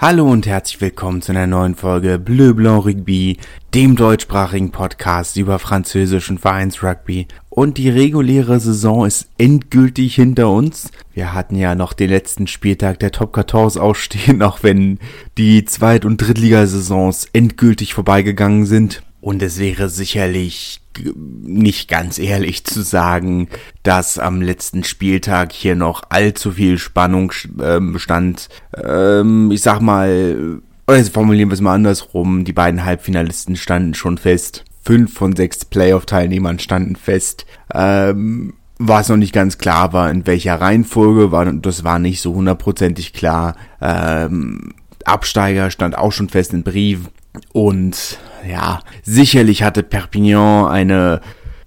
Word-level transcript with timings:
Hallo 0.00 0.30
und 0.30 0.46
herzlich 0.46 0.80
willkommen 0.80 1.22
zu 1.22 1.32
einer 1.32 1.48
neuen 1.48 1.74
Folge 1.74 2.20
Bleu 2.20 2.54
Blanc 2.54 2.86
Rugby, 2.86 3.36
dem 3.74 3.96
deutschsprachigen 3.96 4.70
Podcast 4.70 5.36
über 5.36 5.58
französischen 5.58 6.38
Vereinsrugby. 6.38 7.26
Und 7.48 7.78
die 7.78 7.88
reguläre 7.88 8.60
Saison 8.60 9.06
ist 9.06 9.28
endgültig 9.38 10.14
hinter 10.14 10.50
uns. 10.50 10.92
Wir 11.14 11.34
hatten 11.34 11.56
ja 11.56 11.74
noch 11.74 11.94
den 11.94 12.10
letzten 12.10 12.46
Spieltag 12.46 13.00
der 13.00 13.10
Top 13.10 13.34
14 13.34 13.82
ausstehen, 13.82 14.40
auch 14.44 14.62
wenn 14.62 15.00
die 15.36 15.64
Zweit- 15.64 16.04
und 16.04 16.18
Drittligasaisons 16.18 17.26
endgültig 17.32 17.94
vorbeigegangen 17.94 18.66
sind. 18.66 19.02
Und 19.20 19.42
es 19.42 19.58
wäre 19.58 19.88
sicherlich 19.88 20.80
nicht 21.14 21.88
ganz 21.88 22.18
ehrlich 22.18 22.64
zu 22.64 22.82
sagen, 22.82 23.48
dass 23.82 24.18
am 24.18 24.42
letzten 24.42 24.84
Spieltag 24.84 25.52
hier 25.52 25.74
noch 25.74 26.02
allzu 26.08 26.52
viel 26.52 26.78
Spannung 26.78 27.32
ähm, 27.62 27.92
bestand. 27.92 28.48
Ähm, 28.76 29.50
ich 29.50 29.62
sag 29.62 29.80
mal, 29.80 30.60
oder 30.86 31.04
formulieren 31.04 31.50
wir 31.50 31.54
es 31.54 31.60
mal 31.60 31.74
andersrum, 31.74 32.44
die 32.44 32.52
beiden 32.52 32.84
Halbfinalisten 32.84 33.56
standen 33.56 33.94
schon 33.94 34.18
fest. 34.18 34.64
Fünf 34.82 35.12
von 35.12 35.36
sechs 35.36 35.64
Playoff-Teilnehmern 35.64 36.58
standen 36.58 36.96
fest. 36.96 37.44
Ähm, 37.74 38.54
was 38.78 39.08
noch 39.08 39.16
nicht 39.16 39.34
ganz 39.34 39.58
klar 39.58 39.92
war, 39.92 40.10
in 40.10 40.26
welcher 40.26 40.60
Reihenfolge 40.60 41.32
war, 41.32 41.44
das 41.52 41.84
war 41.84 41.98
nicht 41.98 42.20
so 42.20 42.34
hundertprozentig 42.34 43.12
klar. 43.12 43.56
Ähm, 43.82 44.72
Absteiger 45.04 45.70
stand 45.70 45.98
auch 45.98 46.12
schon 46.12 46.28
fest 46.28 46.54
in 46.54 46.62
Brief. 46.62 47.10
Und 47.52 48.18
ja, 48.48 48.80
sicherlich 49.02 49.62
hatte 49.62 49.82
Perpignan 49.82 50.66
eine 50.66 51.20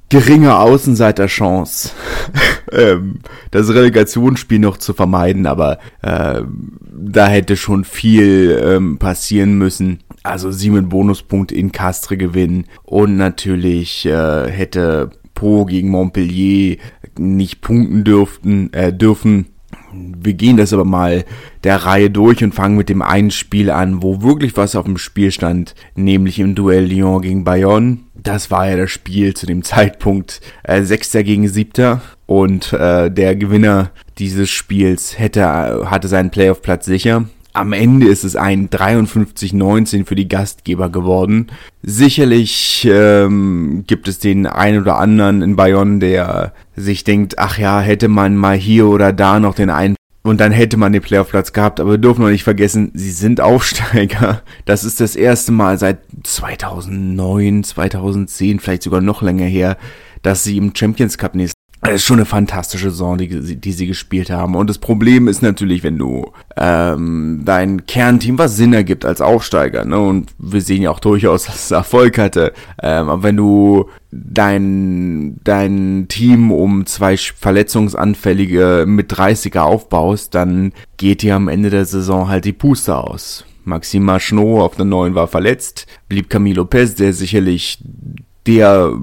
geringe 0.10 0.58
Außenseiterchance, 0.58 1.92
ähm, 2.72 3.20
das 3.52 3.70
Relegationsspiel 3.70 4.60
noch 4.60 4.78
zu 4.78 4.94
vermeiden, 4.94 5.48
aber 5.48 5.80
äh, 6.02 6.42
da 6.92 7.28
hätte 7.28 7.56
schon 7.56 7.86
viel 7.86 8.62
ähm, 8.64 8.98
passieren 8.98 9.58
müssen. 9.58 10.00
Also 10.24 10.52
sieben 10.52 10.90
Bonuspunkte 10.90 11.56
in 11.56 11.72
Castre 11.72 12.18
gewinnen 12.18 12.66
und 12.84 13.16
natürlich 13.16 14.06
äh, 14.06 14.52
hätte 14.52 15.12
Po 15.34 15.66
gegen 15.66 15.90
Montpellier 15.90 16.78
nicht 17.18 17.62
punkten 17.62 18.04
dürften, 18.04 18.72
äh, 18.74 18.94
dürfen 18.94 19.48
wir 19.94 20.34
gehen 20.34 20.58
das 20.58 20.74
aber 20.74 20.86
mal 20.86 21.26
der 21.64 21.78
Reihe 21.78 22.10
durch 22.10 22.44
und 22.44 22.56
fangen 22.56 22.78
mit 22.78 22.90
dem 22.90 23.02
einen 23.02 23.32
Spiel 23.32 23.70
an, 23.70 24.02
wo 24.02 24.22
wirklich 24.22 24.58
was 24.58 24.76
auf 24.76 24.86
dem 24.86 24.98
Spiel 24.98 25.32
stand, 25.32 25.76
nämlich 25.96 26.40
im 26.40 26.56
Duell 26.56 26.86
Lyon 26.86 27.22
gegen 27.22 27.44
Bayonne. 27.44 28.00
Das 28.16 28.52
war 28.52 28.70
ja 28.70 28.78
das 28.78 28.92
Spiel 28.92 29.34
zu 29.34 29.46
dem 29.46 29.64
Zeitpunkt 29.64 30.42
äh, 30.64 30.84
Sechster 30.84 31.24
gegen 31.24 31.48
Siebter 31.48 32.02
und 32.26 32.74
äh, 32.74 33.10
der 33.12 33.36
Gewinner 33.36 33.92
dieses 34.18 34.50
Spiels 34.50 35.18
hätte 35.18 35.90
hatte 35.90 36.08
seinen 36.08 36.30
Playoff-Platz 36.30 36.86
sicher. 36.86 37.26
Am 37.54 37.74
Ende 37.74 38.08
ist 38.08 38.24
es 38.24 38.36
ein 38.36 38.70
53-19 38.70 40.06
für 40.06 40.16
die 40.16 40.30
Gastgeber 40.30 40.90
geworden. 40.90 41.48
Sicherlich 41.84 42.88
ähm, 42.90 43.84
gibt 43.88 44.08
es 44.08 44.20
den 44.20 44.48
einen 44.48 44.82
oder 44.82 44.98
anderen 44.98 45.42
in 45.42 45.56
Bayonne, 45.58 46.00
der 46.00 46.54
sich 46.76 47.04
denkt, 47.04 47.40
ach 47.40 47.58
ja, 47.58 47.82
hätte 47.82 48.08
man 48.08 48.38
mal 48.38 48.56
hier 48.56 48.88
oder 48.88 49.12
da 49.12 49.40
noch 49.40 49.56
den 49.56 49.70
einen 49.70 49.96
und 50.24 50.40
dann 50.40 50.52
hätte 50.52 50.78
man 50.78 50.94
den 50.94 51.02
Playoff-Platz 51.02 51.52
gehabt, 51.52 51.80
aber 51.80 51.92
wir 51.92 51.98
dürfen 51.98 52.22
noch 52.22 52.30
nicht 52.30 52.44
vergessen, 52.44 52.92
sie 52.94 53.12
sind 53.12 53.42
Aufsteiger. 53.42 54.44
Das 54.66 54.84
ist 54.84 55.02
das 55.02 55.16
erste 55.16 55.52
Mal 55.52 55.80
seit 55.80 56.00
2009, 56.24 57.64
2010, 57.64 58.60
vielleicht 58.60 58.84
sogar 58.84 59.02
noch 59.02 59.22
länger 59.22 59.46
her, 59.46 59.78
dass 60.22 60.44
sie 60.44 60.58
im 60.58 60.76
Champions 60.76 61.18
Cup 61.18 61.36
nächstes 61.36 61.51
es 61.90 61.96
ist 61.96 62.04
schon 62.04 62.18
eine 62.18 62.26
fantastische 62.26 62.92
Saison, 62.92 63.18
die, 63.18 63.58
die 63.58 63.72
sie 63.72 63.88
gespielt 63.88 64.30
haben. 64.30 64.56
Und 64.56 64.70
das 64.70 64.78
Problem 64.78 65.28
ist 65.28 65.42
natürlich, 65.42 65.82
wenn 65.82 65.98
du 65.98 66.32
ähm, 66.56 67.42
dein 67.44 67.88
Kernteam, 67.88 68.38
was 68.38 68.56
Sinn 68.56 68.74
ergibt 68.74 69.04
als 69.04 69.20
Aufsteiger, 69.20 69.84
ne? 69.84 70.00
Und 70.00 70.32
wir 70.38 70.62
sehen 70.62 70.84
ja 70.84 70.92
auch 70.92 71.00
durchaus, 71.00 71.46
dass 71.46 71.56
es 71.56 71.72
Erfolg 71.72 72.20
hatte. 72.20 72.54
Ähm, 72.82 73.10
aber 73.10 73.24
wenn 73.24 73.36
du 73.36 73.90
dein, 74.12 75.40
dein 75.44 76.06
Team 76.08 76.52
um 76.52 76.86
zwei 76.86 77.18
verletzungsanfällige 77.18 78.86
mit 78.88 79.12
30er 79.12 79.62
aufbaust, 79.62 80.36
dann 80.36 80.74
geht 80.98 81.24
dir 81.24 81.36
am 81.36 81.48
Ende 81.48 81.72
der 81.72 81.86
Saison 81.86 82.28
halt 82.30 82.46
die 82.46 82.54
Puste 82.54 82.96
aus. 82.96 83.46
Maxime 83.64 84.06
Machnot 84.06 84.62
auf 84.62 84.76
der 84.76 84.86
neuen 84.86 85.16
war 85.16 85.28
verletzt, 85.28 85.88
blieb 86.10 86.30
Camilo 86.30 86.62
Lopez, 86.62 86.94
der 86.96 87.14
sicherlich 87.14 87.80
der 88.46 88.94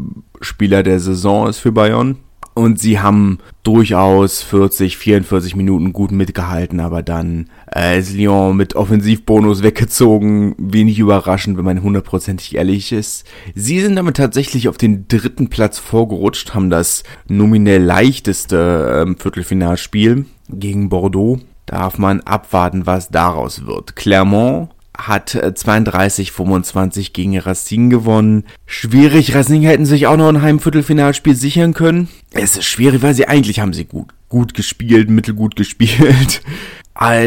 Spieler 0.40 0.84
der 0.84 1.00
Saison 1.00 1.48
ist 1.48 1.58
für 1.58 1.72
Bayern 1.72 2.18
und 2.58 2.80
sie 2.80 2.98
haben 2.98 3.38
durchaus 3.62 4.42
40, 4.42 4.98
44 4.98 5.54
Minuten 5.54 5.92
gut 5.92 6.10
mitgehalten, 6.10 6.80
aber 6.80 7.04
dann 7.04 7.50
äh, 7.74 8.00
ist 8.00 8.12
Lyon 8.14 8.56
mit 8.56 8.74
Offensivbonus 8.74 9.62
weggezogen. 9.62 10.56
Wenig 10.58 10.98
überraschend, 10.98 11.56
wenn 11.56 11.64
man 11.64 11.82
hundertprozentig 11.82 12.56
ehrlich 12.56 12.90
ist. 12.90 13.24
Sie 13.54 13.80
sind 13.80 13.94
damit 13.94 14.16
tatsächlich 14.16 14.68
auf 14.68 14.76
den 14.76 15.06
dritten 15.06 15.48
Platz 15.48 15.78
vorgerutscht, 15.78 16.54
haben 16.54 16.68
das 16.68 17.04
nominell 17.28 17.82
leichteste 17.82 19.04
ähm, 19.06 19.16
Viertelfinalspiel 19.16 20.26
gegen 20.50 20.88
Bordeaux. 20.88 21.38
Darf 21.66 21.98
man 21.98 22.20
abwarten, 22.22 22.86
was 22.86 23.10
daraus 23.10 23.66
wird. 23.66 23.94
Clermont 23.94 24.70
hat 24.98 25.30
32-25 25.30 26.98
äh, 26.98 27.10
gegen 27.12 27.38
Racing 27.38 27.88
gewonnen. 27.88 28.44
Schwierig, 28.66 29.34
Racing 29.34 29.62
hätten 29.62 29.86
sich 29.86 30.06
auch 30.08 30.16
noch 30.16 30.28
ein 30.28 30.42
Heimviertelfinalspiel 30.42 31.36
sichern 31.36 31.72
können. 31.72 32.08
Es 32.32 32.56
ist 32.56 32.64
schwierig, 32.64 33.02
weil 33.02 33.14
sie 33.14 33.28
eigentlich 33.28 33.60
haben 33.60 33.72
sie 33.72 33.84
gut, 33.84 34.08
gut 34.28 34.54
gespielt, 34.54 35.08
mittelgut 35.08 35.56
gespielt. 35.56 36.42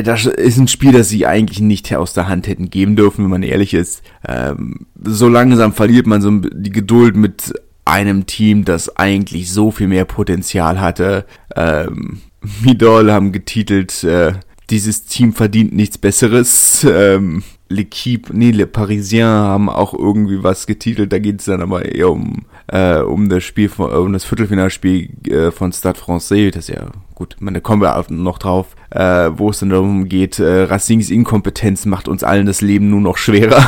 Das 0.04 0.26
ist 0.26 0.58
ein 0.58 0.68
Spiel, 0.68 0.92
das 0.92 1.08
sie 1.08 1.26
eigentlich 1.26 1.62
nicht 1.62 1.96
aus 1.96 2.12
der 2.12 2.28
Hand 2.28 2.46
hätten 2.46 2.70
geben 2.70 2.98
dürfen, 2.98 3.24
wenn 3.24 3.32
man 3.32 3.42
ehrlich 3.42 3.74
ist. 3.74 4.04
Ähm, 4.28 4.86
so 5.02 5.30
langsam 5.30 5.72
verliert 5.72 6.08
man 6.08 6.22
so 6.22 6.30
die 6.40 6.72
Geduld 6.72 7.16
mit 7.16 7.54
einem 7.86 8.26
Team, 8.26 8.66
das 8.66 8.98
eigentlich 8.98 9.50
so 9.50 9.72
viel 9.72 9.88
mehr 9.88 10.04
Potenzial 10.04 10.82
hatte. 10.82 11.26
Ähm, 11.56 12.20
Midol 12.62 13.14
haben 13.14 13.32
getitelt, 13.32 14.04
äh, 14.04 14.34
dieses 14.70 15.06
Team 15.06 15.34
verdient 15.34 15.74
nichts 15.74 15.98
Besseres. 15.98 16.86
Ähm, 16.90 17.44
L'Equipe, 17.72 18.32
nee, 18.34 18.52
Le 18.52 18.68
Parisien 18.68 19.28
haben 19.28 19.70
auch 19.70 19.94
irgendwie 19.94 20.44
was 20.44 20.68
getitelt, 20.68 21.12
da 21.12 21.20
geht 21.20 21.40
es 21.40 21.46
dann 21.46 21.62
aber 21.62 21.86
eher 21.86 22.10
um, 22.10 22.46
äh, 22.68 23.00
um 23.00 23.30
das 23.30 23.44
Spiel 23.44 23.70
von, 23.70 23.92
äh, 23.92 23.96
um 23.96 24.14
das 24.14 24.24
Viertelfinalspiel 24.26 25.10
äh, 25.28 25.52
von 25.52 25.72
Stade 25.72 25.98
Francais, 25.98 26.52
das 26.52 26.70
ist 26.70 26.76
ja 26.76 26.92
gut, 27.16 27.38
man, 27.40 27.54
da 27.54 27.60
kommen 27.60 27.82
wir 27.82 28.06
noch 28.10 28.38
drauf, 28.38 28.76
äh, 28.90 29.30
wo 29.36 29.50
es 29.50 29.60
dann 29.60 29.70
darum 29.70 30.10
geht, 30.10 30.40
äh, 30.40 30.64
Racings 30.64 31.10
Inkompetenz 31.10 31.86
macht 31.86 32.08
uns 32.08 32.24
allen 32.24 32.46
das 32.46 32.62
Leben 32.62 32.90
nur 32.90 33.02
noch 33.02 33.18
schwerer. 33.18 33.64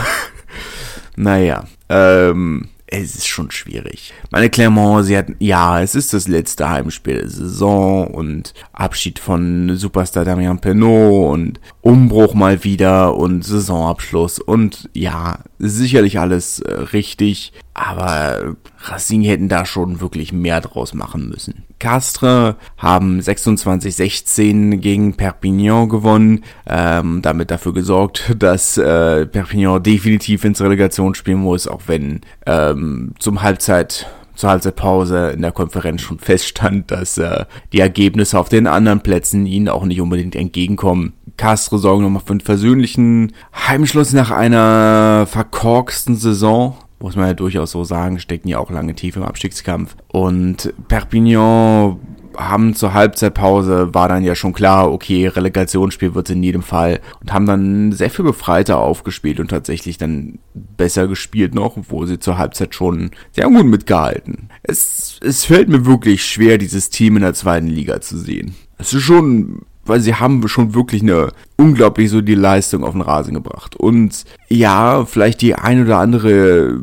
naja, 1.16 1.66
ähm, 1.90 2.70
es 2.94 3.16
ist 3.16 3.28
schon 3.28 3.50
schwierig. 3.50 4.14
Meine 4.30 4.50
Clermont, 4.50 5.06
sie 5.06 5.18
hat, 5.18 5.28
ja, 5.40 5.82
es 5.82 5.96
ist 5.96 6.14
das 6.14 6.28
letzte 6.28 6.70
Heimspiel 6.70 7.22
der 7.22 7.30
Saison 7.30 8.08
und 8.08 8.54
Abschied 8.72 9.18
von 9.18 9.76
Superstar 9.76 10.26
Damien 10.26 10.60
Penault 10.60 11.34
und 11.34 11.60
Umbruch 11.82 12.36
mal 12.36 12.64
wieder 12.64 13.16
und 13.16 13.44
Saisonabschluss 13.44 14.38
und 14.38 14.90
ja, 14.94 15.40
sicherlich 15.70 16.20
alles 16.20 16.60
äh, 16.60 16.72
richtig, 16.72 17.54
aber 17.74 18.56
Racing 18.80 19.24
hätten 19.24 19.50
da 19.50 19.66
schon 19.66 20.02
wirklich 20.02 20.34
mehr 20.34 20.62
draus 20.62 20.94
machen 20.94 21.30
müssen. 21.30 21.64
Castres 21.80 22.56
haben 22.78 23.20
26-16 23.20 24.78
gegen 24.78 25.16
Perpignan 25.16 25.90
gewonnen, 25.90 26.44
ähm, 26.68 27.22
damit 27.22 27.52
dafür 27.52 27.74
gesorgt, 27.74 28.36
dass 28.40 28.78
äh, 28.78 29.26
Perpignan 29.26 29.82
definitiv 29.82 30.44
ins 30.44 30.62
Relegation 30.62 31.16
spielen 31.16 31.40
muss, 31.40 31.68
auch 31.68 31.84
wenn 31.88 32.22
ähm, 32.46 33.14
zum 33.20 33.42
Halbzeit 33.42 34.08
zur 34.44 34.50
Halbzeitpause 34.50 35.30
in 35.30 35.42
der 35.42 35.54
Konferenz 35.54 36.02
schon 36.02 36.20
feststand, 36.20 36.92
dass 36.92 37.18
äh, 37.18 37.46
die 37.72 37.80
Ergebnisse 37.80 38.38
auf 38.38 38.50
den 38.50 38.68
anderen 38.68 39.00
Plätzen 39.00 39.46
ihnen 39.46 39.70
auch 39.70 39.86
nicht 39.86 40.02
unbedingt 40.02 40.36
entgegenkommen. 40.36 41.14
Castro 41.38 41.78
sorgen 41.78 42.04
nochmal 42.04 42.22
für 42.26 42.32
einen 42.32 42.42
versöhnlichen 42.42 43.32
Heimschluss 43.56 44.12
nach 44.12 44.32
einer 44.32 45.26
verkorksten 45.28 46.18
Saison 46.18 46.76
muss 47.00 47.18
man 47.18 47.28
ja 47.28 47.34
durchaus 47.34 47.72
so 47.72 47.84
sagen, 47.84 48.18
stecken 48.18 48.48
ja 48.48 48.60
auch 48.60 48.72
lange 48.72 48.96
tief 48.96 49.18
im 49.18 49.24
Abstiegskampf. 49.24 49.98
Und 50.08 50.74
Perpignan 50.88 52.00
haben 52.38 52.76
zur 52.76 52.94
Halbzeitpause, 52.94 53.94
war 53.94 54.08
dann 54.08 54.24
ja 54.24 54.36
schon 54.36 54.54
klar, 54.54 54.92
okay, 54.92 55.28
Relegationsspiel 55.28 56.16
wird 56.16 56.30
es 56.30 56.36
in 56.36 56.44
jedem 56.44 56.64
Fall. 56.64 57.00
Und 57.22 57.34
haben 57.34 57.46
dann 57.46 57.92
sehr 57.92 58.10
viel 58.10 58.26
befreiter 58.26 58.80
aufgespielt 58.80 59.40
und 59.40 59.50
tatsächlich 59.50 59.98
dann 59.98 60.40
besser 60.54 61.08
gespielt 61.08 61.56
noch, 61.56 61.78
wo 61.90 62.06
sie 62.06 62.20
zur 62.20 62.38
Halbzeit 62.38 62.76
schon 62.76 63.12
sehr 63.32 63.48
gut 63.48 63.66
mitgehalten. 63.66 64.50
Es, 64.64 65.20
es 65.24 65.46
fällt 65.46 65.70
mir 65.70 65.86
wirklich 65.86 66.26
schwer, 66.26 66.58
dieses 66.58 66.90
Team 66.90 67.16
in 67.18 67.24
der 67.24 67.34
zweiten 67.34 67.68
Liga 67.68 68.02
zu 68.02 68.18
sehen. 68.18 68.56
Es 68.78 68.94
ist 68.94 69.04
schon 69.04 69.62
weil 69.86 70.00
sie 70.00 70.16
haben 70.16 70.48
schon 70.48 70.74
wirklich 70.74 71.02
eine 71.02 71.32
unglaublich 71.58 72.10
so 72.10 72.22
die 72.22 72.36
Leistung 72.36 72.84
auf 72.84 72.94
den 72.94 73.02
Rasen 73.02 73.34
gebracht. 73.34 73.76
Und 73.76 74.24
ja, 74.48 75.06
vielleicht 75.06 75.42
die 75.42 75.56
ein 75.56 75.84
oder 75.84 76.00
andere 76.00 76.80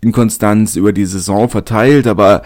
Inkonstanz 0.00 0.76
über 0.76 0.92
die 0.92 1.06
Saison 1.06 1.48
verteilt, 1.48 2.06
aber 2.06 2.42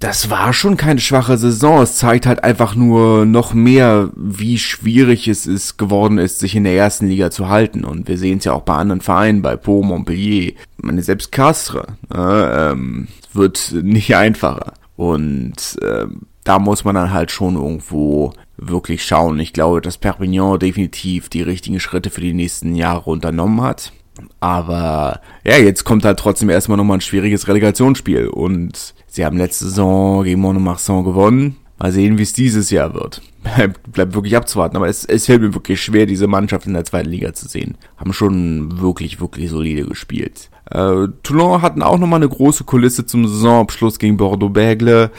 das 0.00 0.30
war 0.30 0.52
schon 0.52 0.76
keine 0.76 1.00
schwache 1.00 1.36
Saison. 1.36 1.82
Es 1.82 1.96
zeigt 1.96 2.26
halt 2.26 2.44
einfach 2.44 2.74
nur 2.74 3.26
noch 3.26 3.54
mehr, 3.54 4.10
wie 4.16 4.58
schwierig 4.58 5.28
es 5.28 5.46
ist 5.46 5.76
geworden 5.76 6.18
ist, 6.18 6.38
sich 6.38 6.54
in 6.56 6.64
der 6.64 6.76
ersten 6.76 7.08
Liga 7.08 7.30
zu 7.30 7.48
halten. 7.48 7.84
Und 7.84 8.08
wir 8.08 8.18
sehen 8.18 8.38
es 8.38 8.44
ja 8.44 8.52
auch 8.52 8.62
bei 8.62 8.74
anderen 8.74 9.00
Vereinen, 9.00 9.42
bei 9.42 9.56
Po, 9.56 9.82
Montpellier, 9.82 10.52
meine 10.76 11.02
selbst 11.02 11.32
Castres, 11.32 11.86
äh, 12.14 12.70
ähm, 12.70 13.08
wird 13.32 13.74
nicht 13.82 14.14
einfacher. 14.16 14.74
Und 14.96 15.78
äh, 15.82 16.06
da 16.44 16.58
muss 16.58 16.84
man 16.84 16.94
dann 16.94 17.12
halt 17.12 17.30
schon 17.30 17.56
irgendwo 17.56 18.32
wirklich 18.56 19.04
schauen. 19.04 19.38
Ich 19.40 19.52
glaube, 19.52 19.80
dass 19.80 19.98
Perpignan 19.98 20.58
definitiv 20.58 21.28
die 21.28 21.42
richtigen 21.42 21.80
Schritte 21.80 22.10
für 22.10 22.20
die 22.20 22.34
nächsten 22.34 22.74
Jahre 22.74 23.10
unternommen 23.10 23.62
hat. 23.62 23.92
Aber 24.40 25.20
ja, 25.44 25.56
jetzt 25.56 25.84
kommt 25.84 26.04
halt 26.04 26.18
trotzdem 26.18 26.50
erstmal 26.50 26.76
nochmal 26.76 26.98
ein 26.98 27.02
schwieriges 27.02 27.48
Relegationsspiel. 27.48 28.28
Und 28.28 28.94
sie 29.06 29.24
haben 29.24 29.38
letzte 29.38 29.66
Saison 29.66 30.24
gegen 30.24 30.40
Monomarsan 30.40 31.04
gewonnen. 31.04 31.56
Mal 31.78 31.92
sehen, 31.92 32.18
wie 32.18 32.22
es 32.22 32.32
dieses 32.32 32.70
Jahr 32.70 32.94
wird. 32.94 33.22
Bleibt, 33.92 34.14
wirklich 34.14 34.36
abzuwarten. 34.36 34.76
Aber 34.76 34.88
es, 34.88 35.04
es 35.04 35.26
fällt 35.26 35.42
mir 35.42 35.54
wirklich 35.54 35.80
schwer, 35.80 36.06
diese 36.06 36.26
Mannschaft 36.26 36.66
in 36.66 36.74
der 36.74 36.84
zweiten 36.84 37.08
Liga 37.08 37.32
zu 37.32 37.48
sehen. 37.48 37.76
Haben 37.96 38.12
schon 38.12 38.80
wirklich, 38.80 39.20
wirklich 39.20 39.50
solide 39.50 39.86
gespielt. 39.86 40.50
Äh, 40.70 41.08
Toulon 41.22 41.62
hatten 41.62 41.82
auch 41.82 41.98
nochmal 41.98 42.20
eine 42.20 42.28
große 42.28 42.64
Kulisse 42.64 43.06
zum 43.06 43.26
Saisonabschluss 43.26 43.98
gegen 43.98 44.16
Bordeaux-Bègle. 44.16 45.10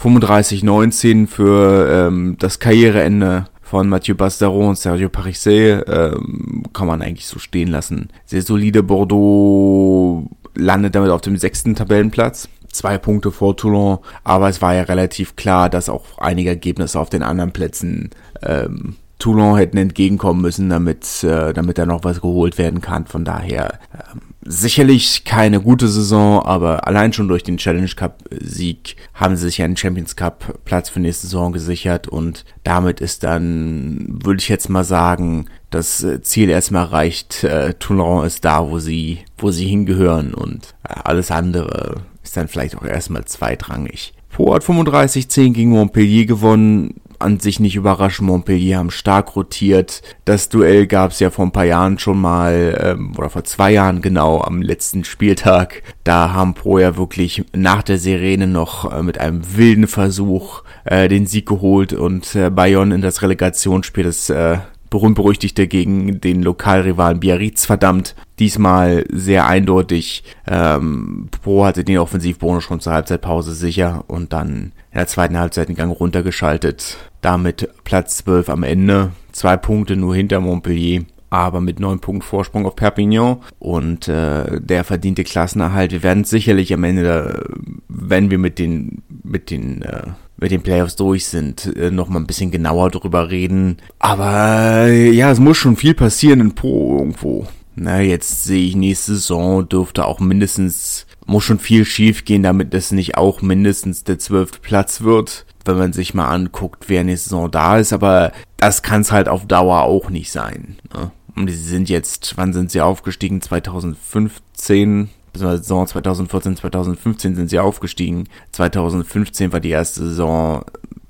35-19 0.00 1.26
für 1.28 1.88
ähm, 2.08 2.36
das 2.38 2.58
Karriereende 2.58 3.46
von 3.72 3.88
Mathieu 3.88 4.14
Bastaron 4.14 4.68
und 4.68 4.78
Sergio 4.78 5.08
Parisset 5.08 5.86
ähm, 5.88 6.62
kann 6.74 6.86
man 6.86 7.00
eigentlich 7.00 7.26
so 7.26 7.38
stehen 7.38 7.68
lassen. 7.68 8.10
Sehr 8.26 8.42
solide 8.42 8.82
Bordeaux 8.82 10.28
landet 10.54 10.94
damit 10.94 11.08
auf 11.08 11.22
dem 11.22 11.38
sechsten 11.38 11.74
Tabellenplatz. 11.74 12.50
Zwei 12.70 12.98
Punkte 12.98 13.32
vor 13.32 13.56
Toulon, 13.56 14.00
aber 14.24 14.50
es 14.50 14.60
war 14.60 14.74
ja 14.74 14.82
relativ 14.82 15.36
klar, 15.36 15.70
dass 15.70 15.88
auch 15.88 16.18
einige 16.18 16.50
Ergebnisse 16.50 17.00
auf 17.00 17.08
den 17.08 17.22
anderen 17.22 17.52
Plätzen 17.52 18.10
ähm, 18.42 18.96
Toulon 19.18 19.56
hätten 19.56 19.78
entgegenkommen 19.78 20.42
müssen, 20.42 20.68
damit, 20.68 21.24
äh, 21.24 21.54
damit 21.54 21.78
da 21.78 21.86
noch 21.86 22.04
was 22.04 22.20
geholt 22.20 22.58
werden 22.58 22.82
kann. 22.82 23.06
Von 23.06 23.24
daher 23.24 23.78
ähm, 23.94 24.20
sicherlich 24.44 25.24
keine 25.24 25.60
gute 25.60 25.88
Saison, 25.88 26.42
aber 26.42 26.86
allein 26.86 27.12
schon 27.12 27.28
durch 27.28 27.42
den 27.42 27.58
Challenge 27.58 27.90
Cup 27.94 28.24
Sieg 28.30 28.96
haben 29.14 29.36
sie 29.36 29.44
sich 29.44 29.62
einen 29.62 29.76
Champions 29.76 30.16
Cup 30.16 30.60
Platz 30.64 30.88
für 30.88 31.00
nächste 31.00 31.26
Saison 31.26 31.52
gesichert 31.52 32.08
und 32.08 32.44
damit 32.64 33.00
ist 33.00 33.22
dann, 33.24 34.18
würde 34.22 34.40
ich 34.40 34.48
jetzt 34.48 34.68
mal 34.68 34.84
sagen, 34.84 35.46
das 35.70 36.04
Ziel 36.22 36.50
erstmal 36.50 36.86
erreicht. 36.86 37.44
Äh, 37.44 37.74
Toulon 37.74 38.26
ist 38.26 38.44
da, 38.44 38.68
wo 38.68 38.78
sie, 38.78 39.20
wo 39.38 39.50
sie 39.50 39.66
hingehören 39.66 40.34
und 40.34 40.74
äh, 40.88 40.94
alles 41.04 41.30
andere 41.30 42.02
ist 42.22 42.36
dann 42.36 42.48
vielleicht 42.48 42.76
auch 42.76 42.84
erstmal 42.84 43.24
zweitrangig. 43.24 44.12
Po 44.30 44.54
hat 44.54 44.64
35-10 44.64 45.52
gegen 45.52 45.70
Montpellier 45.70 46.24
gewonnen 46.24 46.94
an 47.22 47.40
sich 47.40 47.60
nicht 47.60 47.76
überraschend. 47.76 48.28
Montpellier 48.28 48.78
haben 48.78 48.90
stark 48.90 49.36
rotiert. 49.36 50.02
Das 50.24 50.48
Duell 50.48 50.86
gab 50.86 51.12
es 51.12 51.20
ja 51.20 51.30
vor 51.30 51.46
ein 51.46 51.52
paar 51.52 51.64
Jahren 51.64 51.98
schon 51.98 52.20
mal, 52.20 52.78
ähm, 52.80 53.14
oder 53.16 53.30
vor 53.30 53.44
zwei 53.44 53.72
Jahren 53.72 54.02
genau, 54.02 54.40
am 54.40 54.62
letzten 54.62 55.04
Spieltag. 55.04 55.82
Da 56.04 56.32
haben 56.32 56.54
Pro 56.54 56.78
ja 56.78 56.96
wirklich 56.96 57.44
nach 57.54 57.82
der 57.82 57.98
Sirene 57.98 58.46
noch 58.46 58.92
äh, 58.92 59.02
mit 59.02 59.18
einem 59.18 59.56
wilden 59.56 59.86
Versuch 59.86 60.62
äh, 60.84 61.08
den 61.08 61.26
Sieg 61.26 61.46
geholt 61.46 61.92
und 61.92 62.34
äh, 62.34 62.50
Bayonne 62.50 62.94
in 62.94 63.00
das 63.00 63.22
Relegationsspiel 63.22 64.04
des 64.04 64.30
äh, 64.30 64.58
berühmt-berüchtigte 64.92 65.66
gegen 65.66 66.20
den 66.20 66.42
Lokalrivalen 66.42 67.18
Biarritz 67.18 67.66
verdammt. 67.66 68.14
Diesmal 68.38 69.04
sehr 69.10 69.46
eindeutig. 69.46 70.22
Ähm, 70.46 71.28
Pro 71.42 71.64
hatte 71.64 71.82
den 71.82 71.98
Offensivbonus 71.98 72.62
schon 72.62 72.80
zur 72.80 72.92
Halbzeitpause 72.92 73.54
sicher 73.54 74.04
und 74.06 74.32
dann 74.32 74.72
in 74.92 74.98
der 74.98 75.08
zweiten 75.08 75.38
Halbzeit 75.38 75.68
den 75.68 75.76
Gang 75.76 75.98
runtergeschaltet. 75.98 76.98
Damit 77.22 77.68
Platz 77.82 78.18
12 78.18 78.48
am 78.50 78.62
Ende. 78.62 79.10
Zwei 79.32 79.56
Punkte 79.56 79.96
nur 79.96 80.14
hinter 80.14 80.40
Montpellier 80.40 81.02
aber 81.32 81.62
mit 81.62 81.80
neun 81.80 81.98
Punkten 81.98 82.20
Vorsprung 82.20 82.66
auf 82.66 82.76
Perpignan 82.76 83.38
und 83.58 84.06
äh, 84.06 84.60
der 84.60 84.84
verdiente 84.84 85.24
Klassenerhalt. 85.24 85.90
Wir 85.90 86.02
werden 86.02 86.24
sicherlich 86.24 86.74
am 86.74 86.84
Ende, 86.84 87.48
wenn 87.88 88.30
wir 88.30 88.36
mit 88.36 88.58
den 88.58 89.02
mit 89.24 89.50
den 89.50 89.80
äh, 89.80 90.08
mit 90.42 90.50
den 90.50 90.62
Playoffs 90.62 90.96
durch 90.96 91.26
sind, 91.26 91.74
äh, 91.76 91.90
noch 91.90 92.08
mal 92.08 92.18
ein 92.18 92.26
bisschen 92.26 92.50
genauer 92.50 92.90
drüber 92.90 93.30
reden. 93.30 93.78
Aber 94.00 94.86
äh, 94.88 95.10
ja, 95.10 95.30
es 95.30 95.38
muss 95.38 95.56
schon 95.56 95.76
viel 95.76 95.94
passieren 95.94 96.40
in 96.40 96.54
Po 96.54 96.98
irgendwo. 96.98 97.46
Na, 97.74 98.00
jetzt 98.00 98.44
sehe 98.44 98.66
ich 98.66 98.76
nächste 98.76 99.14
Saison 99.14 99.66
dürfte 99.66 100.04
auch 100.04 100.20
mindestens, 100.20 101.06
muss 101.24 101.44
schon 101.44 101.58
viel 101.58 101.84
schief 101.86 102.24
gehen, 102.24 102.42
damit 102.42 102.74
es 102.74 102.92
nicht 102.92 103.16
auch 103.16 103.40
mindestens 103.40 104.04
der 104.04 104.18
zwölfte 104.18 104.58
Platz 104.58 105.00
wird, 105.00 105.46
wenn 105.64 105.78
man 105.78 105.92
sich 105.94 106.12
mal 106.12 106.28
anguckt, 106.28 106.84
wer 106.88 107.04
nächste 107.04 107.30
Saison 107.30 107.50
da 107.50 107.78
ist. 107.78 107.92
Aber 107.92 108.32
das 108.58 108.82
kann 108.82 109.00
es 109.00 109.12
halt 109.12 109.28
auf 109.28 109.46
Dauer 109.46 109.82
auch 109.82 110.10
nicht 110.10 110.32
sein. 110.32 110.76
Ne? 110.92 111.12
Und 111.34 111.48
sie 111.48 111.56
sind 111.56 111.88
jetzt, 111.88 112.36
wann 112.36 112.52
sind 112.52 112.70
sie 112.70 112.82
aufgestiegen? 112.82 113.40
2015, 113.40 115.08
beziehungsweise 115.32 115.62
Saison 115.62 115.86
2014, 115.86 116.56
2015 116.56 117.34
sind 117.34 117.50
sie 117.50 117.58
aufgestiegen. 117.58 118.28
2015 118.52 119.52
war 119.52 119.60
die 119.60 119.70
erste 119.70 120.00
Saison, 120.00 120.64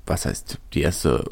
was 0.05 0.25
heißt 0.25 0.59
die 0.73 0.81
erste 0.81 1.23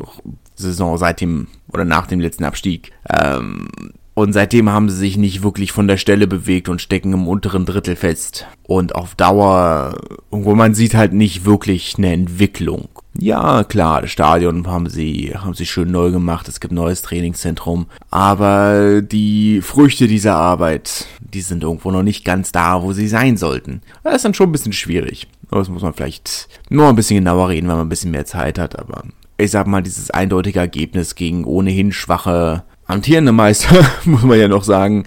Saison 0.55 0.97
seit 0.97 1.21
dem 1.21 1.47
oder 1.71 1.85
nach 1.85 2.07
dem 2.07 2.19
letzten 2.19 2.43
Abstieg. 2.43 2.91
Ähm, 3.09 3.67
und 4.13 4.33
seitdem 4.33 4.69
haben 4.69 4.89
sie 4.89 4.97
sich 4.97 5.17
nicht 5.17 5.41
wirklich 5.41 5.71
von 5.71 5.87
der 5.87 5.97
Stelle 5.97 6.27
bewegt 6.27 6.67
und 6.67 6.81
stecken 6.81 7.13
im 7.13 7.27
unteren 7.27 7.65
Drittel 7.65 7.95
fest. 7.95 8.45
Und 8.63 8.93
auf 8.93 9.15
Dauer, 9.15 9.97
wo 10.29 10.53
man 10.53 10.73
sieht 10.73 10.95
halt 10.95 11.13
nicht 11.13 11.45
wirklich 11.45 11.95
eine 11.97 12.11
Entwicklung. 12.11 12.89
Ja, 13.17 13.63
klar, 13.63 14.01
das 14.01 14.11
Stadion 14.11 14.67
haben 14.67 14.89
sie, 14.89 15.33
haben 15.35 15.53
sie 15.53 15.65
schön 15.65 15.91
neu 15.91 16.11
gemacht, 16.11 16.47
es 16.47 16.59
gibt 16.59 16.73
neues 16.73 17.01
Trainingszentrum, 17.01 17.87
aber 18.09 19.01
die 19.01 19.61
Früchte 19.61 20.07
dieser 20.07 20.35
Arbeit, 20.35 21.07
die 21.19 21.41
sind 21.41 21.63
irgendwo 21.63 21.91
noch 21.91 22.03
nicht 22.03 22.23
ganz 22.23 22.53
da, 22.53 22.83
wo 22.83 22.93
sie 22.93 23.09
sein 23.09 23.35
sollten. 23.35 23.81
Das 24.03 24.15
ist 24.15 24.25
dann 24.25 24.33
schon 24.33 24.49
ein 24.49 24.53
bisschen 24.53 24.71
schwierig. 24.71 25.27
Das 25.49 25.67
muss 25.67 25.81
man 25.81 25.93
vielleicht 25.93 26.47
nur 26.69 26.87
ein 26.87 26.95
bisschen 26.95 27.17
genauer 27.17 27.49
reden, 27.49 27.67
wenn 27.67 27.75
man 27.75 27.87
ein 27.87 27.89
bisschen 27.89 28.11
mehr 28.11 28.25
Zeit 28.25 28.57
hat, 28.57 28.79
aber 28.79 29.03
ich 29.37 29.51
sag 29.51 29.67
mal, 29.67 29.81
dieses 29.81 30.11
eindeutige 30.11 30.59
Ergebnis 30.59 31.15
gegen 31.15 31.43
ohnehin 31.43 31.91
schwache 31.91 32.63
amtierende 32.91 33.31
Meister, 33.31 33.85
muss 34.05 34.23
man 34.23 34.39
ja 34.39 34.47
noch 34.47 34.63
sagen, 34.63 35.05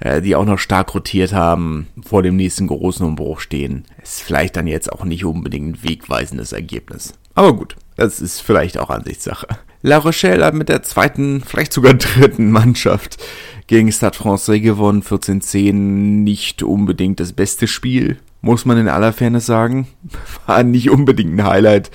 äh, 0.00 0.20
die 0.20 0.36
auch 0.36 0.44
noch 0.44 0.58
stark 0.58 0.94
rotiert 0.94 1.32
haben, 1.32 1.88
vor 2.04 2.22
dem 2.22 2.36
nächsten 2.36 2.66
großen 2.66 3.04
Umbruch 3.06 3.40
stehen. 3.40 3.84
Ist 4.02 4.22
vielleicht 4.22 4.56
dann 4.56 4.66
jetzt 4.66 4.92
auch 4.92 5.04
nicht 5.04 5.24
unbedingt 5.24 5.76
ein 5.76 5.88
wegweisendes 5.88 6.52
Ergebnis. 6.52 7.14
Aber 7.34 7.54
gut, 7.54 7.76
das 7.96 8.20
ist 8.20 8.40
vielleicht 8.40 8.78
auch 8.78 8.90
Ansichtssache. 8.90 9.46
La 9.82 9.98
Rochelle 9.98 10.44
hat 10.44 10.54
mit 10.54 10.68
der 10.68 10.82
zweiten, 10.82 11.42
vielleicht 11.44 11.72
sogar 11.72 11.94
dritten 11.94 12.50
Mannschaft 12.50 13.22
gegen 13.66 13.90
Stade 13.90 14.16
Francais 14.16 14.60
gewonnen. 14.60 15.02
14-10, 15.02 15.72
nicht 15.72 16.62
unbedingt 16.62 17.20
das 17.20 17.32
beste 17.32 17.66
Spiel, 17.66 18.18
muss 18.40 18.64
man 18.64 18.78
in 18.78 18.88
aller 18.88 19.12
Fairness 19.12 19.46
sagen. 19.46 19.88
War 20.46 20.62
nicht 20.62 20.90
unbedingt 20.90 21.36
ein 21.36 21.46
Highlight. 21.46 21.90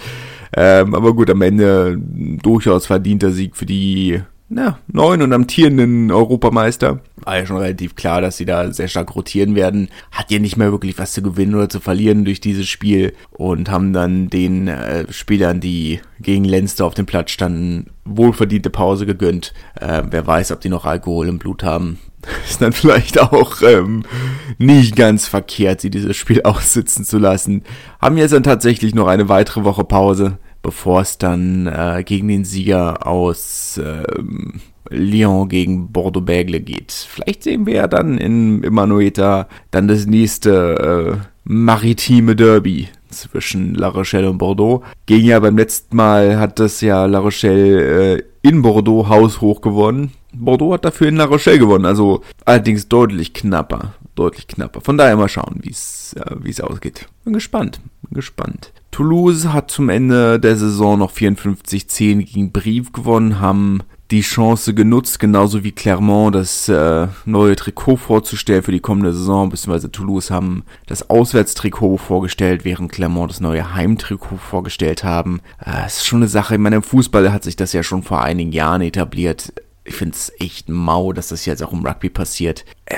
Ähm, 0.55 0.95
aber 0.95 1.13
gut, 1.13 1.29
am 1.29 1.41
Ende 1.41 1.97
durchaus 1.97 2.88
verdienter 2.88 3.31
Sieg 3.31 3.55
für 3.55 3.65
die 3.65 4.21
na, 4.49 4.79
neuen 4.87 5.21
und 5.21 5.33
amtierenden 5.33 6.09
Europameister. 6.09 7.01
War 7.17 7.37
ja 7.37 7.45
schon 7.45 7.57
relativ 7.57 7.95
klar, 7.95 8.21
dass 8.21 8.37
sie 8.37 8.45
da 8.45 8.71
sehr 8.71 8.87
stark 8.87 9.13
rotieren 9.13 9.55
werden. 9.55 9.89
Hat 10.11 10.31
ja 10.31 10.39
nicht 10.39 10.55
mehr 10.55 10.71
wirklich 10.71 10.97
was 10.97 11.11
zu 11.11 11.21
gewinnen 11.21 11.55
oder 11.55 11.67
zu 11.67 11.81
verlieren 11.81 12.23
durch 12.23 12.39
dieses 12.39 12.67
Spiel 12.67 13.13
und 13.31 13.69
haben 13.69 13.91
dann 13.91 14.29
den 14.29 14.69
äh, 14.69 15.11
Spielern, 15.11 15.59
die 15.59 15.99
gegen 16.21 16.45
Lenster 16.45 16.85
auf 16.85 16.93
dem 16.93 17.05
Platz 17.05 17.31
standen, 17.31 17.87
wohlverdiente 18.05 18.69
Pause 18.69 19.05
gegönnt. 19.05 19.53
Äh, 19.75 20.03
wer 20.09 20.25
weiß, 20.25 20.51
ob 20.53 20.61
die 20.61 20.69
noch 20.69 20.85
Alkohol 20.85 21.27
im 21.27 21.39
Blut 21.39 21.63
haben. 21.63 21.99
Ist 22.49 22.61
dann 22.61 22.71
vielleicht 22.71 23.19
auch 23.19 23.61
ähm, 23.61 24.03
nicht 24.57 24.95
ganz 24.95 25.27
verkehrt, 25.27 25.81
sie 25.81 25.89
dieses 25.89 26.15
Spiel 26.15 26.41
aussitzen 26.43 27.03
zu 27.03 27.17
lassen. 27.17 27.63
Haben 28.01 28.15
jetzt 28.15 28.31
dann 28.31 28.43
tatsächlich 28.43 28.95
noch 28.95 29.07
eine 29.07 29.27
weitere 29.27 29.65
Woche 29.65 29.83
Pause 29.83 30.37
bevor 30.67 31.00
es 31.00 31.17
dann 31.17 31.65
äh, 31.65 32.03
gegen 32.03 32.27
den 32.27 32.43
Sieger 32.43 33.07
aus 33.07 33.77
äh, 33.77 34.03
Lyon 34.89 35.47
gegen 35.47 35.93
Bordeaux-Bègle 35.93 36.59
geht. 36.59 36.91
Vielleicht 36.91 37.43
sehen 37.43 37.65
wir 37.65 37.75
ja 37.75 37.88
dann 37.88 38.17
in 38.17 38.65
Emanueta 38.65 39.47
dann 39.71 39.88
das 39.88 40.07
nächste 40.07 41.21
äh, 41.24 41.27
maritime 41.45 42.36
Derby 42.36 42.89
zwischen 43.09 43.75
La 43.75 43.88
Rochelle 43.88 44.29
und 44.29 44.39
Bordeaux. 44.39 44.83
Ging 45.05 45.24
ja 45.24 45.39
beim 45.39 45.57
letzten 45.57 45.95
Mal 45.95 46.38
hat 46.38 46.59
das 46.59 46.81
ja 46.81 47.05
La 47.05 47.19
Rochelle 47.19 48.17
äh, 48.17 48.24
in 48.41 48.62
Bordeaux 48.62 49.07
haushoch 49.07 49.62
gewonnen. 49.62 50.12
Bordeaux 50.33 50.74
hat 50.74 50.83
dafür 50.83 51.07
in 51.07 51.15
La 51.15 51.24
Rochelle 51.24 51.59
gewonnen, 51.59 51.86
also 51.86 52.24
allerdings 52.43 52.89
deutlich 52.89 53.33
knapper, 53.33 53.93
deutlich 54.15 54.47
knapper. 54.47 54.81
Von 54.81 54.97
daher 54.97 55.15
mal 55.15 55.29
schauen, 55.29 55.62
wie 55.62 55.69
äh, 55.69 56.36
wie 56.41 56.50
es 56.50 56.59
ausgeht. 56.59 57.07
Bin 57.24 57.31
gespannt, 57.31 57.79
bin 58.01 58.15
gespannt. 58.15 58.74
Toulouse 58.97 59.53
hat 59.53 59.69
zum 59.69 59.89
Ende 59.89 60.39
der 60.39 60.57
Saison 60.57 60.97
noch 60.97 61.11
54-10 61.11 62.23
gegen 62.23 62.51
Brief 62.51 62.91
gewonnen, 62.93 63.39
haben 63.39 63.83
die 64.09 64.21
Chance 64.21 64.73
genutzt, 64.73 65.19
genauso 65.19 65.63
wie 65.63 65.71
Clermont 65.71 66.33
das 66.33 66.67
äh, 66.67 67.07
neue 67.23 67.55
Trikot 67.55 67.97
vorzustellen 67.97 68.63
für 68.63 68.71
die 68.71 68.79
kommende 68.79 69.13
Saison, 69.13 69.49
beziehungsweise 69.49 69.91
Toulouse 69.91 70.31
haben 70.31 70.63
das 70.87 71.11
Auswärtstrikot 71.11 71.97
vorgestellt, 71.97 72.65
während 72.65 72.91
Clermont 72.91 73.29
das 73.29 73.39
neue 73.39 73.75
Heimtrikot 73.75 74.37
vorgestellt 74.37 75.03
haben. 75.03 75.41
Äh, 75.63 75.85
ist 75.85 76.07
schon 76.07 76.23
eine 76.23 76.27
Sache, 76.27 76.55
ich 76.55 76.59
meine, 76.59 76.77
im 76.77 76.81
Fußball 76.81 77.31
hat 77.31 77.43
sich 77.43 77.55
das 77.55 77.73
ja 77.73 77.83
schon 77.83 78.01
vor 78.01 78.23
einigen 78.23 78.51
Jahren 78.51 78.81
etabliert. 78.81 79.53
Ich 79.83 79.93
finde 79.93 80.15
es 80.15 80.31
echt 80.39 80.69
mau, 80.69 81.13
dass 81.13 81.27
das 81.27 81.45
jetzt 81.45 81.61
auch 81.61 81.71
im 81.71 81.85
Rugby 81.85 82.09
passiert. 82.09 82.65
Äh, 82.85 82.97